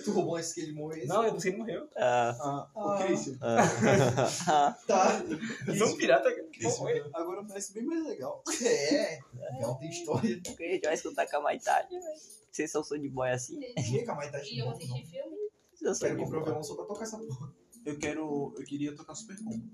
[0.03, 1.07] Tu roubou esse que ele morreu?
[1.07, 1.87] Não, eu não sei ele morreu.
[1.95, 3.37] Ah, Ah, o Cristo.
[3.41, 4.77] ah.
[4.85, 5.23] Tá.
[5.67, 6.31] Eu sou um pirata.
[6.51, 6.83] Cristo.
[7.13, 8.43] Agora parece bem mais legal.
[8.65, 9.19] É.
[9.61, 10.39] Não tem história.
[10.43, 12.19] Porque a gente vai escutar Camaitachi, velho.
[12.51, 13.59] Vocês são som de boy assim?
[13.59, 15.34] E eu assisti filme.
[15.75, 17.53] São Quero comprar violão só pra tocar essa porra.
[17.85, 18.53] Eu quero.
[18.57, 19.69] Eu queria tocar Super Combo.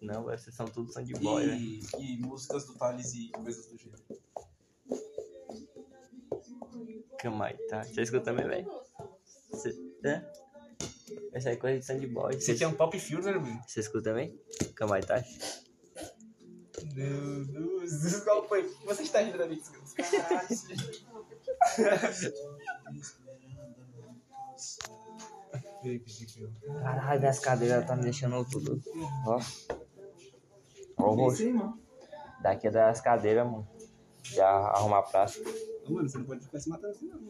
[0.00, 1.60] Não, vocês são tudo de boy, velho.
[1.60, 4.02] E, e músicas do Thales e coisas do gênero.
[7.18, 7.94] Camaitachi.
[7.94, 8.70] Você escuta também, velho?
[9.50, 9.70] Você...
[10.04, 10.24] Hã?
[11.32, 12.34] Essa é coisa de de boy.
[12.34, 13.60] Esse aqui é um top filter, velho.
[13.66, 14.40] Você escuta também?
[14.74, 15.38] Camaitachi?
[16.94, 18.20] Meu Deus.
[18.22, 18.62] Qual foi?
[18.84, 19.96] Você está rindo da minha desgraça.
[26.82, 28.80] Caralho, minhas cadeiras tá me deixando tudo.
[29.26, 29.40] Ó.
[30.98, 31.78] Ó o rosto.
[32.42, 33.66] Daqui é das cadeiras, mano.
[34.22, 35.40] Já arrumar a praça.
[35.88, 37.20] Mano, você não pode ficar se matando assim, não.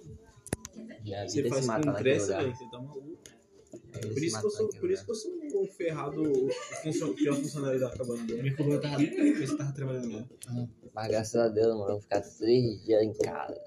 [1.05, 2.43] Já vi Você desse faz matar com naquele lugar.
[2.43, 2.57] velho.
[2.57, 3.19] Você tá maluco.
[3.93, 5.38] Já vi Por desse isso, que eu matar sou, naquele por isso que eu sou
[5.57, 6.23] um ferrado
[6.83, 8.23] funcio- pior funcionário da cabana.
[8.25, 10.19] Minha coluna tava pra você tava trabalhando lá.
[10.19, 10.69] lugar.
[10.95, 13.61] Mas graças a Deus, mano, eu vou ficar três dias em casa.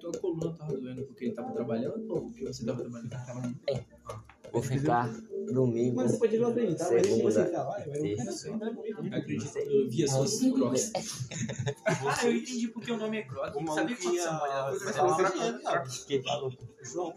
[0.00, 3.10] Tua coluna tava doendo porque ele tava trabalhando ou porque você tava trabalhando?
[3.10, 3.58] Tava trabalhando.
[4.52, 5.08] Vou ficar
[5.50, 8.32] domingo, Mas você pode não acreditar, mas nem você eu quero terça.
[8.32, 8.76] saber, né.
[9.12, 10.92] Eu acredito, eu vi as suas crocs.
[11.86, 13.56] Ah, eu entendi porque o nome é croc.
[13.56, 14.88] O Sabia que quando você ia- molha Mas você
[16.18, 16.50] eu falou?
[16.82, 17.14] João,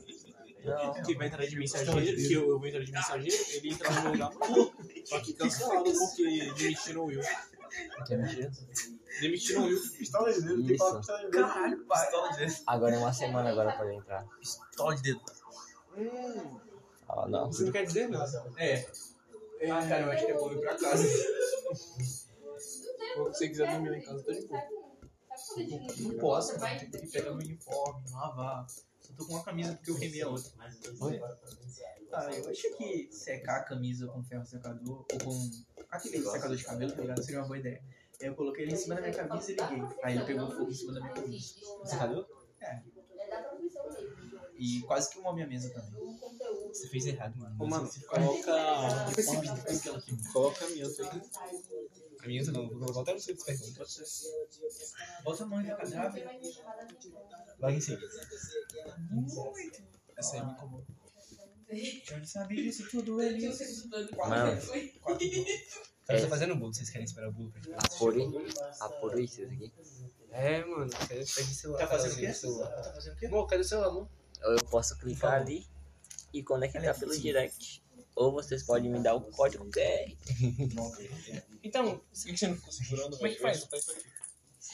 [0.65, 0.93] Não.
[1.03, 4.01] que vai entrar de mensageiro, que eu, eu vou entrar de mensageiro, ele entra no
[4.01, 4.31] meu lugar.
[5.05, 7.21] Só que cancelaram porque demitiram o Will.
[8.07, 8.51] Quer mentira?
[9.21, 9.81] Demitiram o Will.
[9.97, 11.41] Pistola de dedo, tem que falar pistola de dedo.
[11.47, 12.01] Caralho, pai.
[12.01, 12.55] Pistola de dedo.
[12.67, 14.25] Agora é uma semana agora pra ele entrar.
[14.39, 15.21] Pistola de dedo.
[15.97, 16.59] Hum,
[17.07, 17.51] Ah, não.
[17.51, 18.51] você não quer dizer nada.
[18.57, 18.85] É.
[19.71, 21.03] Ah, cara, eu acho que é bom ir pra casa.
[21.77, 22.25] Se
[23.17, 24.61] você quiser dormir lá em casa, tá de boa.
[25.99, 26.59] Não posso.
[26.59, 28.65] Tem que pegar meu uniforme, lavar.
[29.15, 30.51] Só tô com uma camisa porque eu queimei a outra.
[30.99, 31.21] Oi?
[32.11, 35.51] Ah, eu acho que secar a camisa com ferro secador ou com
[35.89, 37.23] aquele secador de cabelo, tá ligado?
[37.23, 37.81] Seria uma boa ideia.
[38.21, 39.97] Aí eu coloquei ele em cima da minha camisa e liguei.
[40.03, 41.55] Aí ele pegou fogo em cima da minha camisa.
[41.85, 42.27] Secador?
[42.61, 42.81] É.
[44.57, 46.17] E quase queimou a minha mesa também.
[46.69, 47.55] Você fez errado, mano.
[47.59, 49.11] Ô, mano, Eu coloca.
[49.15, 50.33] percebi depois que ela queimou.
[50.33, 51.21] Coloca a minha aí.
[52.25, 53.85] A minha não, vou colocar até no seu pergunta.
[55.23, 56.25] Bota a mão na cadáver.
[57.59, 57.99] Vai em cima.
[60.17, 60.95] Essa aí me incomodou.
[61.69, 63.47] Eu não sabia disso tudo, ele.
[63.47, 64.61] Mano,
[66.05, 67.75] Tá você fazendo bolo, vocês querem esperar o bolo pra gente?
[67.75, 68.27] apurei.
[68.79, 69.71] Apurei isso aqui.
[70.31, 71.79] É, mano, cadê o celular?
[71.79, 72.83] Tá fazendo o Cadê quê?
[72.83, 73.25] Tá fazendo o quê?
[73.25, 73.89] Amor, cadê o celular?
[73.89, 74.09] Ou
[74.43, 75.67] eu posso clicar ali
[76.33, 77.84] e conectar pelo direct.
[78.15, 80.15] Ou vocês podem me dar o código QR.
[81.63, 83.17] Então, por que você não ficou segurando?
[83.17, 83.67] Como é que faz?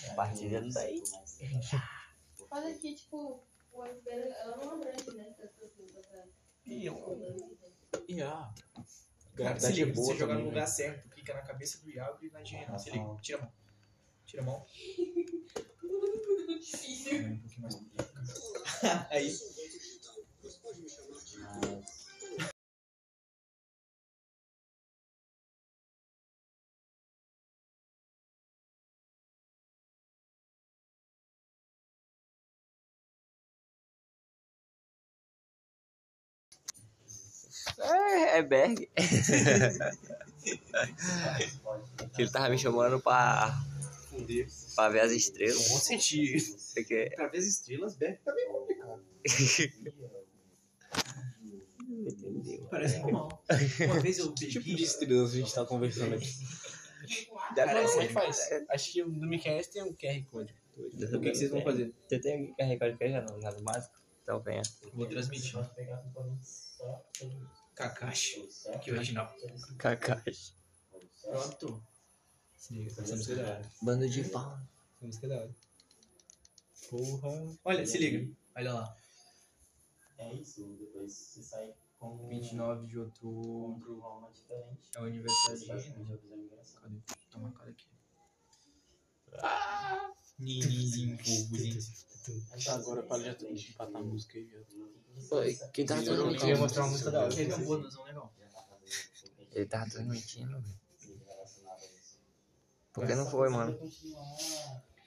[0.09, 1.01] Compartilha daí.
[2.51, 5.33] Olha aqui, tipo, o espelho, ela não abrange, né?
[5.39, 6.25] Essas coisas pra-
[8.07, 8.53] Ih, ah.
[9.35, 11.89] Cara, se Tá de liga, boa você jogar no lugar certo, clica na cabeça do
[11.89, 12.77] Iago e na de Renan.
[12.77, 13.53] Se liga, tira a mão.
[14.25, 14.65] Tira a mão.
[17.11, 19.07] Vai um pouquinho mais pra cá.
[37.81, 38.89] É, é Berg.
[42.13, 43.53] que ele tava me chamando pra,
[44.75, 45.67] pra ver as estrelas.
[45.69, 46.43] Bom sentir.
[46.73, 47.11] Porque...
[47.15, 49.01] Pra ver as estrelas, Beck tá bem complicado.
[51.89, 52.67] Entendeu?
[52.69, 53.43] Parece normal.
[53.85, 56.29] Uma vez eu Que tipo de estrelas a gente tá conversando aqui?
[57.55, 58.49] Cara, Como é que faz?
[58.69, 60.55] Acho que no Miquel tem um QR Code.
[60.77, 61.93] O que, que vocês vão fazer?
[62.07, 64.01] Você tem que carregar que já não, já no básico?
[64.23, 64.61] Então venha.
[64.93, 65.53] Vou transmitir.
[67.81, 68.47] Kakashi.
[68.73, 69.35] Aqui, original.
[69.77, 70.53] Kakashi.
[71.23, 71.83] Pronto.
[72.55, 73.71] Se liga, essa música é da hora.
[73.81, 74.59] Bando de pau.
[74.97, 75.55] Essa música é da hora.
[76.89, 77.57] Porra.
[77.63, 78.31] Olha, se liga.
[78.55, 78.97] Olha lá.
[80.17, 84.03] É isso, depois você sai com 29 de outubro.
[84.95, 86.17] É o aniversário de Renan.
[86.81, 86.97] Cadê?
[87.31, 87.87] Tá marcado aqui.
[90.37, 91.79] Ninizinho, fogozinho.
[92.63, 94.47] Tá, agora para já empatar a música aí,
[95.73, 96.47] quem tava Eu transmitindo?
[96.47, 97.35] ia mostrar uma música da hora.
[97.35, 98.33] Quer ver um legal?
[99.51, 100.81] Ele tava transmitindo, velho.
[102.93, 103.77] Por que não foi, mano?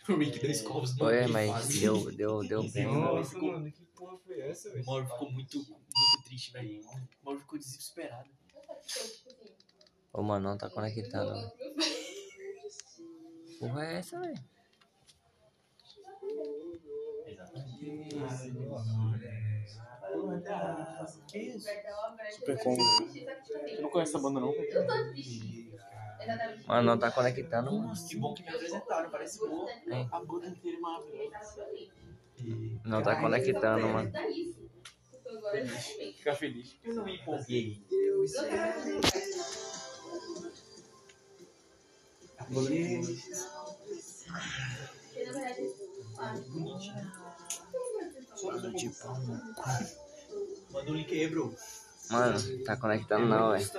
[0.09, 2.87] O Rick deu escovos no Foi, mas deu, deu, deu bem.
[2.87, 4.85] Nossa, mano, que porra foi essa, O velho?
[4.87, 6.81] Mauro ficou muito, muito triste, velho.
[6.87, 8.29] O Mauro ficou desesperado.
[10.12, 11.53] Ô, mano, não tá conectando, velho.
[13.59, 14.45] Porra é essa, velho?
[21.27, 21.68] Que isso?
[22.33, 22.83] Super combo.
[22.83, 24.53] Você não conhece essa banda não?
[24.53, 25.72] Eu tô triste.
[26.20, 26.68] Exatamente.
[26.68, 27.89] Mano, não tá conectando, mano.
[27.89, 29.70] Nossa, que bom que me apresentaram, parece boa.
[30.12, 31.66] A banda inteira é maravilhosa.
[32.85, 34.12] Não tá conectando, mano.
[34.12, 34.55] Também.
[36.14, 36.77] Fica feliz.
[36.85, 37.83] Eu não me empolguei.
[42.51, 42.66] Não
[45.25, 45.84] quero
[48.43, 49.17] Bando de pau.
[50.71, 51.55] Manda o link aí, bro.
[52.11, 53.71] Mano, tá conectando não, velho.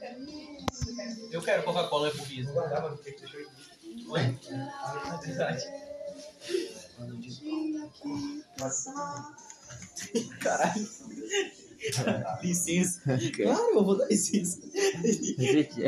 [0.00, 0.64] É não.
[1.30, 2.52] Eu quero Coca-Cola é no?
[4.16, 5.64] É verdade.
[10.40, 10.88] Caralho.
[12.42, 13.00] Licença.
[13.36, 14.60] Claro, eu vou dar licença.
[15.38, 15.80] Gente,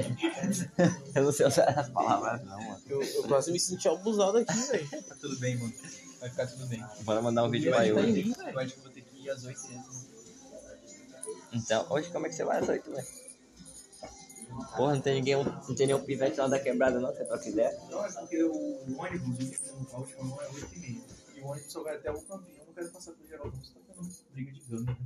[1.14, 2.82] eu não sei usar as palavras, não, mano.
[2.88, 4.88] Eu, eu quase me senti abusado aqui, velho.
[5.03, 5.72] Tá tudo bem, mano.
[6.20, 6.84] Vai ficar tudo bem.
[7.03, 7.99] Bora mandar um vídeo Eu pra acho, eu.
[7.99, 9.84] eu acho que eu vou ter que ir às 8 h
[11.53, 13.07] Então, hoje como é que você vai às 8, velho?
[14.76, 17.78] Porra, não tem ninguém, não tem nenhum pivete lá da quebrada não, se tu quiser.
[17.90, 19.61] Não, é porque o ônibus,
[19.92, 21.01] a última mão é 8 e meia.
[21.36, 22.59] E o ônibus só vai até o campinho.
[22.59, 23.62] Eu não quero passar por geral, não.
[23.62, 24.97] Você tá tendo briga de gangue, né?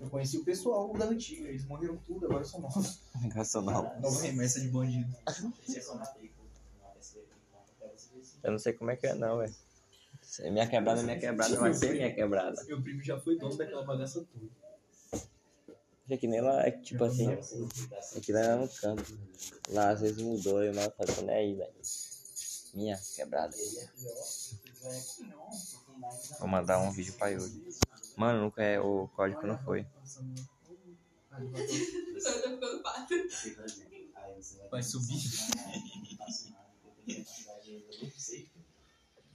[0.00, 3.00] Eu conheci o pessoal da antiga, eles morreram tudo, agora são novos.
[3.22, 3.64] Engraçado.
[3.64, 5.14] Nova remessa de bandido.
[8.42, 9.54] Eu não sei como é que é não, velho.
[10.38, 12.64] É Minha quebrada, minha quebrada, vai ser minha quebrada.
[12.64, 14.60] Meu primo já foi dono daquela bagaça toda.
[16.08, 19.18] É que nem lá, é que, tipo assim, é que lá era no canto.
[19.68, 21.72] Lá às vezes mudou, eu não falei, tô nem aí, velho.
[22.74, 23.54] Minha quebrada.
[26.38, 27.62] Vou mandar um vídeo pra Yuri.
[28.20, 29.86] Mano, nunca é, o código não foi.
[34.70, 35.22] Vai subir.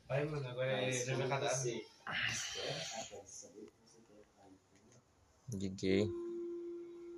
[0.08, 1.84] Vai, mano, agora é jogar cadáver.
[5.52, 6.08] Liguei.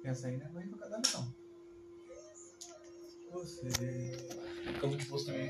[0.06, 1.36] Essa aí não é banho pra cada não.
[3.34, 3.70] Você.
[4.80, 5.50] Como de posto também.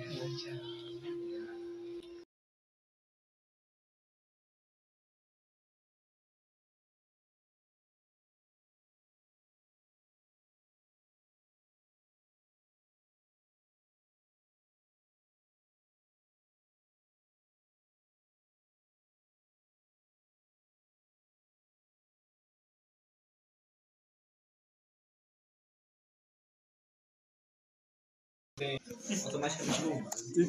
[29.26, 30.04] Automaticamente não.
[30.34, 30.46] Que?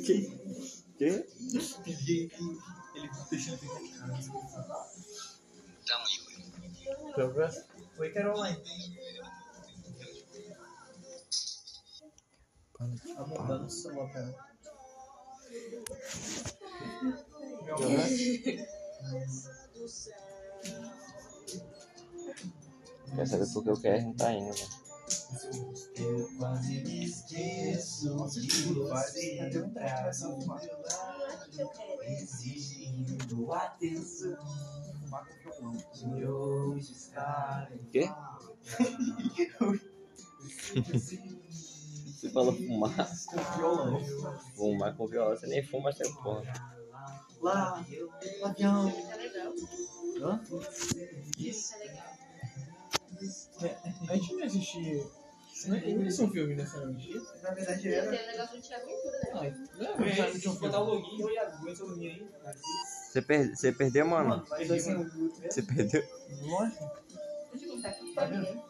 [0.97, 1.27] Que?
[2.95, 4.33] Ele deixa ele ficar em casa.
[7.99, 8.63] Oi, Caroline.
[12.79, 12.85] Tá
[13.27, 14.49] mandando o celular pra ela.
[23.15, 24.88] Quer saber por que o QR não tá indo, velho.
[25.97, 34.37] Eu quase me esqueço de você entrar no meu lado, exigindo atenção.
[35.95, 38.11] De hoje estar em Quê?
[42.19, 42.95] Você falou fumar.
[43.27, 44.01] Com violão.
[44.55, 46.53] Fumar com violão, você nem fuma, você porra.
[47.41, 47.85] Lá,
[48.45, 48.91] avião.
[48.91, 49.53] Tá.
[50.21, 50.39] Hã?
[50.39, 52.18] Tá legal.
[54.09, 55.05] A gente não assistia.
[55.67, 57.15] Não é um filme necessariamente.
[57.43, 59.67] Na verdade Tem um negócio de aventura, né?
[59.77, 60.59] Não, não, mas já tinha um filme.
[60.61, 62.29] Botar o login e aguenta essa login aí.
[63.11, 63.57] Você, per...
[63.57, 64.45] você perdeu, mano?
[64.47, 66.05] Você perdeu?
[66.43, 66.91] Lógico.
[67.51, 68.63] Deixa eu contar aqui pra ninguém.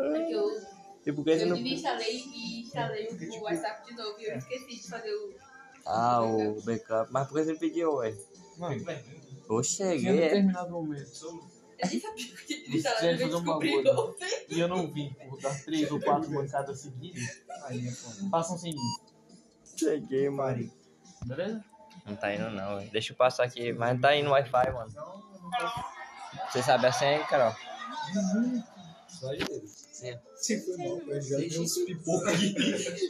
[0.00, 0.60] É que eu,
[1.04, 1.56] E por que você eu não.
[1.56, 5.34] devia instalei e instalei o WhatsApp de novo e eu esqueci de fazer o.
[5.84, 7.12] Ah, o backup.
[7.12, 8.14] Mas por que você pediu, ué?
[8.56, 10.18] Mano, Eu tinha cheguei.
[10.18, 10.28] é?
[10.28, 11.51] determinado momento.
[11.82, 14.00] Eu nem sabia que tinha Eles instalado, quiseram eu fazer um descobri bagulho.
[14.10, 14.46] ontem.
[14.48, 17.42] E eu não vi por dar três ou quatro mancadas seguidas.
[17.64, 18.30] Aí é foda.
[18.30, 18.80] Passam sem mim.
[19.76, 20.70] Cheguei, mano.
[21.26, 21.64] Beleza?
[22.06, 22.90] Não tá indo, não, velho.
[22.90, 23.72] Deixa eu passar aqui.
[23.72, 24.92] Mas não tá indo Wi-Fi, mano.
[26.50, 27.54] Você sabe a senha, Carol?
[29.66, 30.18] Sim.
[30.36, 32.54] Se foi mal, eu já vi uns pipoca aí.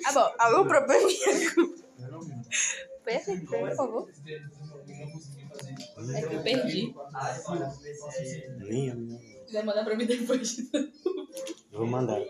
[0.07, 1.83] Ah, bom, algum probleminha com.
[3.05, 4.11] Foi por favor.
[6.15, 6.95] É que eu perdi.
[8.61, 9.21] Minha, minha.
[9.53, 10.57] Vai mandar pra mim depois.
[11.71, 12.23] Vou mandar.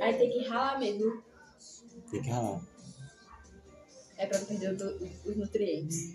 [0.00, 1.22] Aí tem que ralar mesmo.
[2.10, 2.60] Tem que ralar.
[4.16, 4.76] É pra não perder
[5.24, 6.14] os nutrientes.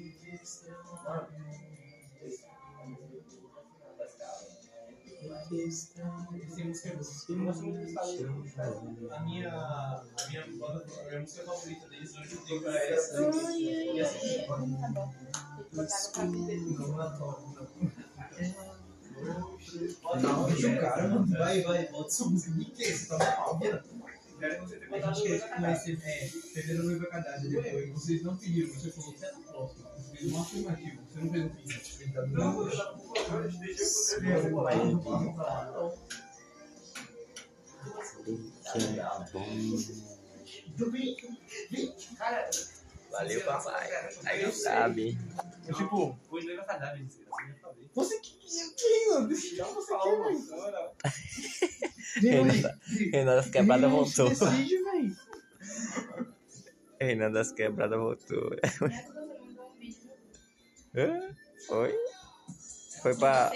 [9.12, 13.22] A minha, a minha, banda- a minha música favorita deles hoje eu tenho pra essa.
[13.60, 14.46] E assim,
[20.02, 20.46] Tá bom.
[20.48, 21.28] Deixa o cara, mano.
[21.38, 22.52] Vai, vai, bota essa música.
[22.76, 23.08] Que isso?
[23.10, 23.84] Tá mal, vira.
[24.44, 27.50] Quero que você tenha A botado gente dois quer na conhecer, é, perderam noiva cadáver
[27.50, 27.90] depois.
[27.92, 29.90] Vocês não pediram, você falou que é na próxima.
[29.96, 32.28] Você fez um afirmativo, você não fez um pedido.
[32.28, 32.94] Não, eu já
[33.60, 33.88] deixa eu
[34.52, 34.76] poder.
[42.18, 42.50] Cara,
[43.14, 43.90] Valeu, papai.
[44.26, 45.16] Aí sabe.
[45.68, 47.08] Eu, tipo, desgraça, eu já falei.
[47.94, 48.40] você que
[48.76, 49.28] quem, mano?
[49.28, 50.42] Deixa você quer, velho.
[52.16, 52.80] Renan,
[53.12, 54.30] Renan das quebradas voltou.
[54.30, 54.84] Decide.
[57.00, 58.50] Renan das quebradas voltou.
[61.68, 61.96] Foi?
[63.04, 63.52] Foi pra,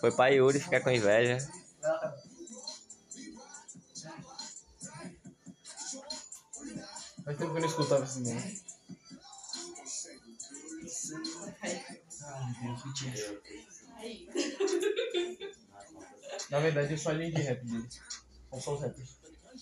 [0.00, 1.38] foi pra Yuri ficar com inveja.
[7.24, 8.63] Faz tempo que eu não escutava esse nome.
[12.94, 13.14] Tinha.
[16.50, 17.88] Na verdade, eu sou a linha de rap dele.
[18.50, 19.16] São só os rappers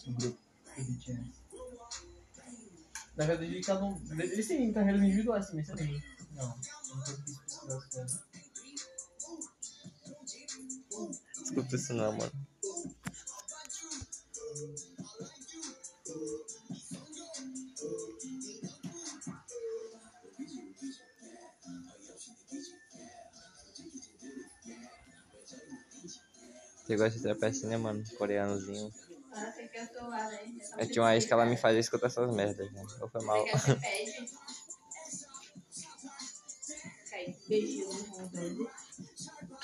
[0.04, 0.38] do grupo.
[0.76, 1.42] do BTS.
[3.16, 4.00] Na verdade, cada um.
[4.18, 6.02] Eles têm carreiras individuais também, sabia?
[6.32, 8.20] Não, nunca quis pesquisar as coisas.
[11.42, 12.32] Escuta isso não, mano.
[26.82, 28.04] Você gosta de trap assim, né, mano?
[28.14, 28.92] Coreanozinho.
[30.78, 32.84] Eu tinha uma ex que ela me fazia escutar essas merdas, né?
[33.00, 33.48] Ou foi mal.
[33.52, 34.12] Você pede.
[37.10, 37.96] Cai, beijinho no
[38.64, 39.02] rosto.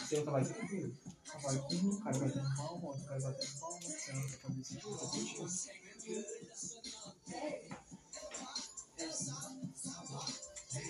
[0.09, 2.43] Tem um trabalho aqui, trabalho aqui, o cara vai outro
[3.07, 4.61] cara vai fazer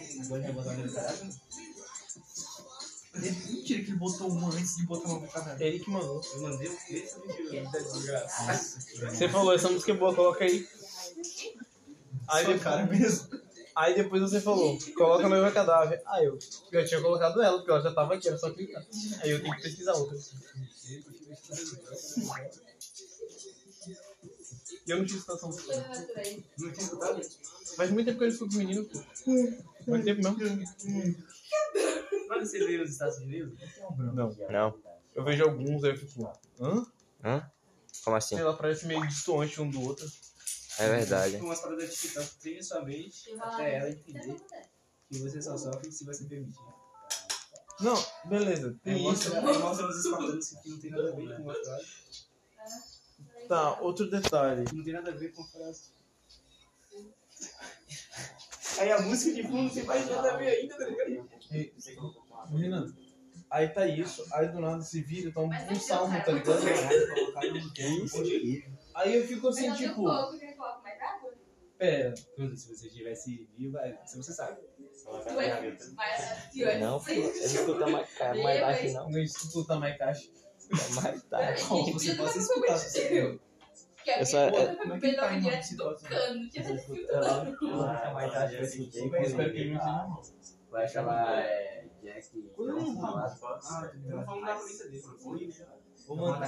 [0.03, 1.48] isso, Agora já botar ele caralho?
[3.99, 5.63] Botou uma antes de botar uma caralho.
[5.63, 6.21] Ele que mandou.
[6.35, 7.09] Eu mandei o que?
[9.11, 10.67] Você falou, essa música é boa, coloca aí.
[12.29, 13.41] Aí Só depois, cara mesmo.
[13.75, 16.03] Aí depois você falou, coloca noiva cadáver.
[16.07, 16.39] Aí eu,
[16.73, 18.85] eu tinha colocado ela, porque ela já tava aqui, era só clicar.
[19.23, 20.17] Aí eu tenho que pesquisar outra.
[24.87, 25.75] E eu não tinha escutado essa música.
[26.59, 27.21] Não tinha escutado?
[27.77, 28.99] Faz muito tempo que eu escuto menino, pô.
[29.87, 31.25] Faz tempo mesmo.
[32.29, 33.59] Mas você veio nos Estados Unidos?
[33.97, 34.37] Não.
[34.49, 34.79] Não.
[35.15, 36.31] Eu vejo alguns, aí eu fico,
[36.61, 36.87] hã?
[37.25, 37.51] Hã?
[38.05, 38.37] Como assim?
[38.37, 40.09] Sei lá, parece meio distoante um do outro.
[40.79, 41.39] É verdade.
[41.39, 44.37] Com umas paradas de TikTok, treine sua mente até ela entender
[45.09, 46.61] que você só sofre se você permitir.
[47.81, 49.35] Não, beleza, tem isso.
[49.35, 51.87] mostra, nos espartanos que não tem nada a ver com a frase.
[53.49, 54.65] Tá, outro detalhe.
[54.73, 55.91] Não tem nada a ver com a frase.
[58.81, 61.29] Aí a música de fundo você faz nada a ver ainda, tá ligado?
[62.57, 62.87] Renan,
[63.51, 66.61] aí tá isso, aí do nada se vira, tá um, um salmo, tá ligado?
[67.79, 68.23] Isso?
[68.95, 70.03] Aí eu fico assim, eu tipo,
[70.83, 70.99] mais
[71.79, 74.61] pera, Tudo, se você estivesse vivo, é, se você sabe.
[76.81, 76.99] Não,
[77.45, 79.11] escuta mais, ca- mais baixo, não.
[79.11, 80.29] não escuta mais caixa.
[81.03, 81.63] Mais tarde.
[81.65, 83.41] Como você possa escutar, se você viu.
[84.11, 86.41] A Eu minha é- é que tá pelo aí, direto mano, do cano.
[86.49, 87.69] Eu.
[89.15, 90.39] Eu espero que ele não seja.
[90.71, 92.51] Vai aquela é, Jack.
[92.57, 95.03] Eu falo da polícia dele.
[96.07, 96.43] Ô, Mano.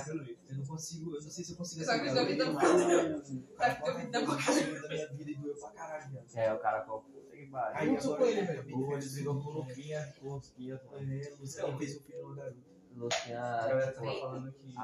[0.49, 2.57] Eu não consigo, eu não sei se eu consigo Só que eu vi Eu- eu-
[2.57, 4.43] Só que eu vi da boca.
[4.43, 6.19] da minha vida e doeu pra caralho.
[6.35, 7.77] É, o cara falou, puta que pariu.
[7.78, 8.61] Aí agora com ele, velho.
[8.91, 10.15] Ele desligou com o Luquinha.
[10.19, 10.74] com o Luquinha.
[10.93, 12.57] É, Luciano fez o filho garoto.
[12.93, 13.37] A Luquinha.
[13.41, 14.74] galera tava falando que.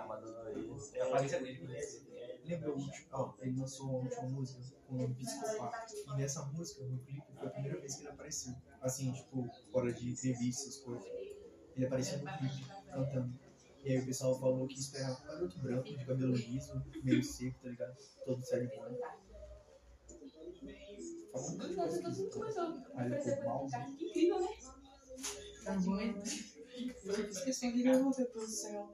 [0.94, 1.66] É a aparência dele.
[1.66, 1.80] né?
[2.46, 3.06] Lembra o último?
[3.12, 5.86] Ó, ele lançou a última música com o Psicopata.
[5.92, 8.54] E nessa música, no clipe, foi a primeira vez que ele apareceu.
[8.80, 11.04] Assim, tipo, fora de entrevistas, coisas.
[11.74, 13.38] Ele apareceu no clipe, cantando.
[13.82, 17.58] E aí o pessoal falou que esperava um garoto branco, de cabelo liso, meio seco,
[17.62, 17.96] tá ligado?
[18.24, 18.96] Todo sério bom.
[21.32, 23.66] Falou um monte de coisa Aí ele oferecer ficou mal.
[23.96, 24.48] Que incrível, né?
[27.30, 28.92] Esqueci de ir você pro céu.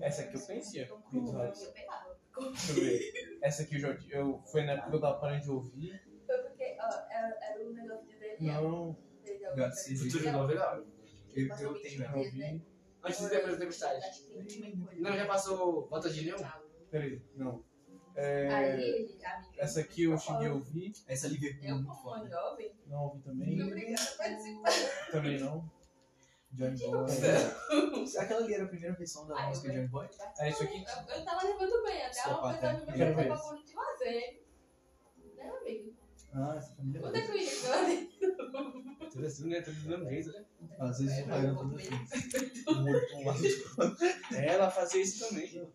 [0.00, 0.88] Essa aqui eu conhecia.
[1.12, 3.38] Deixa eu ver.
[3.42, 3.98] Essa aqui eu já.
[4.10, 6.02] Eu, foi na época que eu tava parando de ouvir.
[6.26, 8.62] Foi porque, ó, era, era o negócio de Daniel.
[8.62, 8.96] Não.
[9.70, 10.10] Você Daniel.
[10.10, 10.86] jogou novela?
[11.34, 12.16] Eu, eu tenho ela.
[12.16, 12.62] ouvi.
[13.02, 14.24] Antes de depois da tempestade.
[14.98, 16.38] Não, já passou Volta de Leão?
[16.90, 17.64] Peraí, não.
[18.16, 18.72] É, Aí,
[19.24, 19.42] amiga.
[19.58, 20.92] essa aqui eu cheguei a ouvir.
[21.06, 21.68] Essa Liverpool.
[21.68, 23.62] Eu, como uma jovem, Não ouvi também.
[23.62, 24.72] obrigada a participar.
[25.12, 25.70] Também não.
[26.52, 27.06] Johnny Boy.
[28.18, 30.08] Aquela ali era a primeira versão da Ah, música Johnny Boy?
[30.38, 30.82] É isso aqui?
[30.82, 32.72] Eu, eu tava levando bem, até uma Psicopata, coisa é.
[32.72, 33.44] me Quero ver perguntou isso.
[33.48, 34.46] pra onde fazer.
[35.36, 35.96] Né, amigo?
[36.32, 37.02] Ah, essa família.
[37.06, 37.50] Onde é que eu ia?
[39.10, 39.60] Tudo assim, né?
[39.60, 40.44] Tudo do mesmo jeito, né?
[40.78, 41.90] Às vezes eu pego tudo assim.
[44.34, 45.70] É, ela fazia isso também.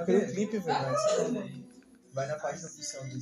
[0.00, 0.82] Aquele clipe, velho.
[0.82, 1.64] mas-
[2.12, 3.20] Vai na página oficial dele.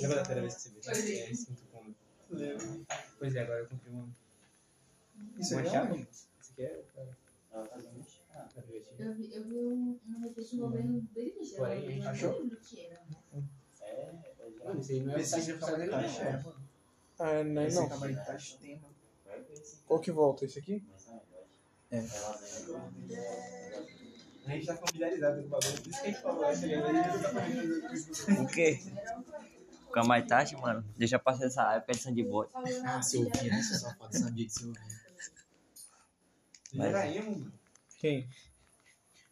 [0.00, 0.80] Lembra da primeira vez que você viu?
[0.84, 1.12] Pois é.
[1.14, 1.84] É, isso muito bom.
[3.18, 4.08] Pois é, agora eu comprei uma.
[5.38, 5.94] Isso uma é chave.
[5.94, 6.06] real?
[6.40, 6.84] Você quer?
[7.52, 7.80] Ah, tá.
[8.34, 8.62] Ah, tá.
[8.98, 11.56] Eu vi, eu vi um, um repente envolvendo bem ligeiro.
[11.56, 12.40] Porém, achou?
[12.40, 13.02] lembro o que era.
[14.64, 15.58] Mano, isso aí não é Esse dele,
[15.90, 16.54] taxa, não.
[17.18, 17.86] Ah, não, Esse não.
[17.86, 18.88] acaba de taxa tema.
[19.86, 20.44] Qual que volta?
[20.44, 20.84] Esse aqui?
[21.90, 21.98] É.
[24.44, 27.00] A gente tá familiarizado com o bagulho, por isso que a gente falou essa galera,
[27.00, 28.80] a gente tá familiarizado O quê?
[29.86, 30.84] Fica mais tarde, mano.
[30.96, 32.48] Deixa passar essa época de Sandyboy.
[32.84, 33.62] Ah, se eu ouvia, né?
[33.62, 34.82] Seu safado, sabia que você ouvia.
[36.72, 37.52] Ele Mas- era emo, mano.
[37.98, 38.28] Quem?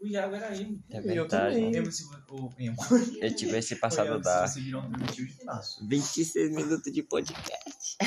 [0.01, 0.83] O Iago era emo.
[0.91, 1.55] É Eu verdade.
[1.55, 1.77] também.
[1.77, 2.77] Emo, se o emo.
[3.21, 5.87] Eu tivesse passado Iago, da Se você virar um permitiu de braço.
[5.87, 7.99] 26 minutos de podcast.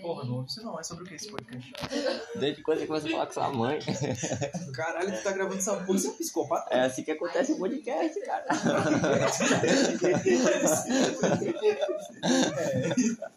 [0.00, 0.80] Porra, não isso não.
[0.80, 1.70] É sobre o que esse podcast?
[2.40, 3.78] Desde quando você começou a falar com sua mãe?
[4.72, 6.74] Caralho, tu tá gravando essa porra, você é um psicopata?
[6.74, 8.46] É assim que acontece o podcast, cara.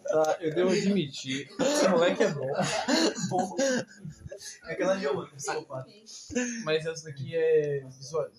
[0.07, 1.49] Tá, eu devo admitir.
[1.59, 2.47] Esse moleque é bom.
[3.29, 3.55] Bom.
[4.67, 5.89] É aquela ó, mano, psicopata.
[6.63, 8.35] Mas essa daqui é visual,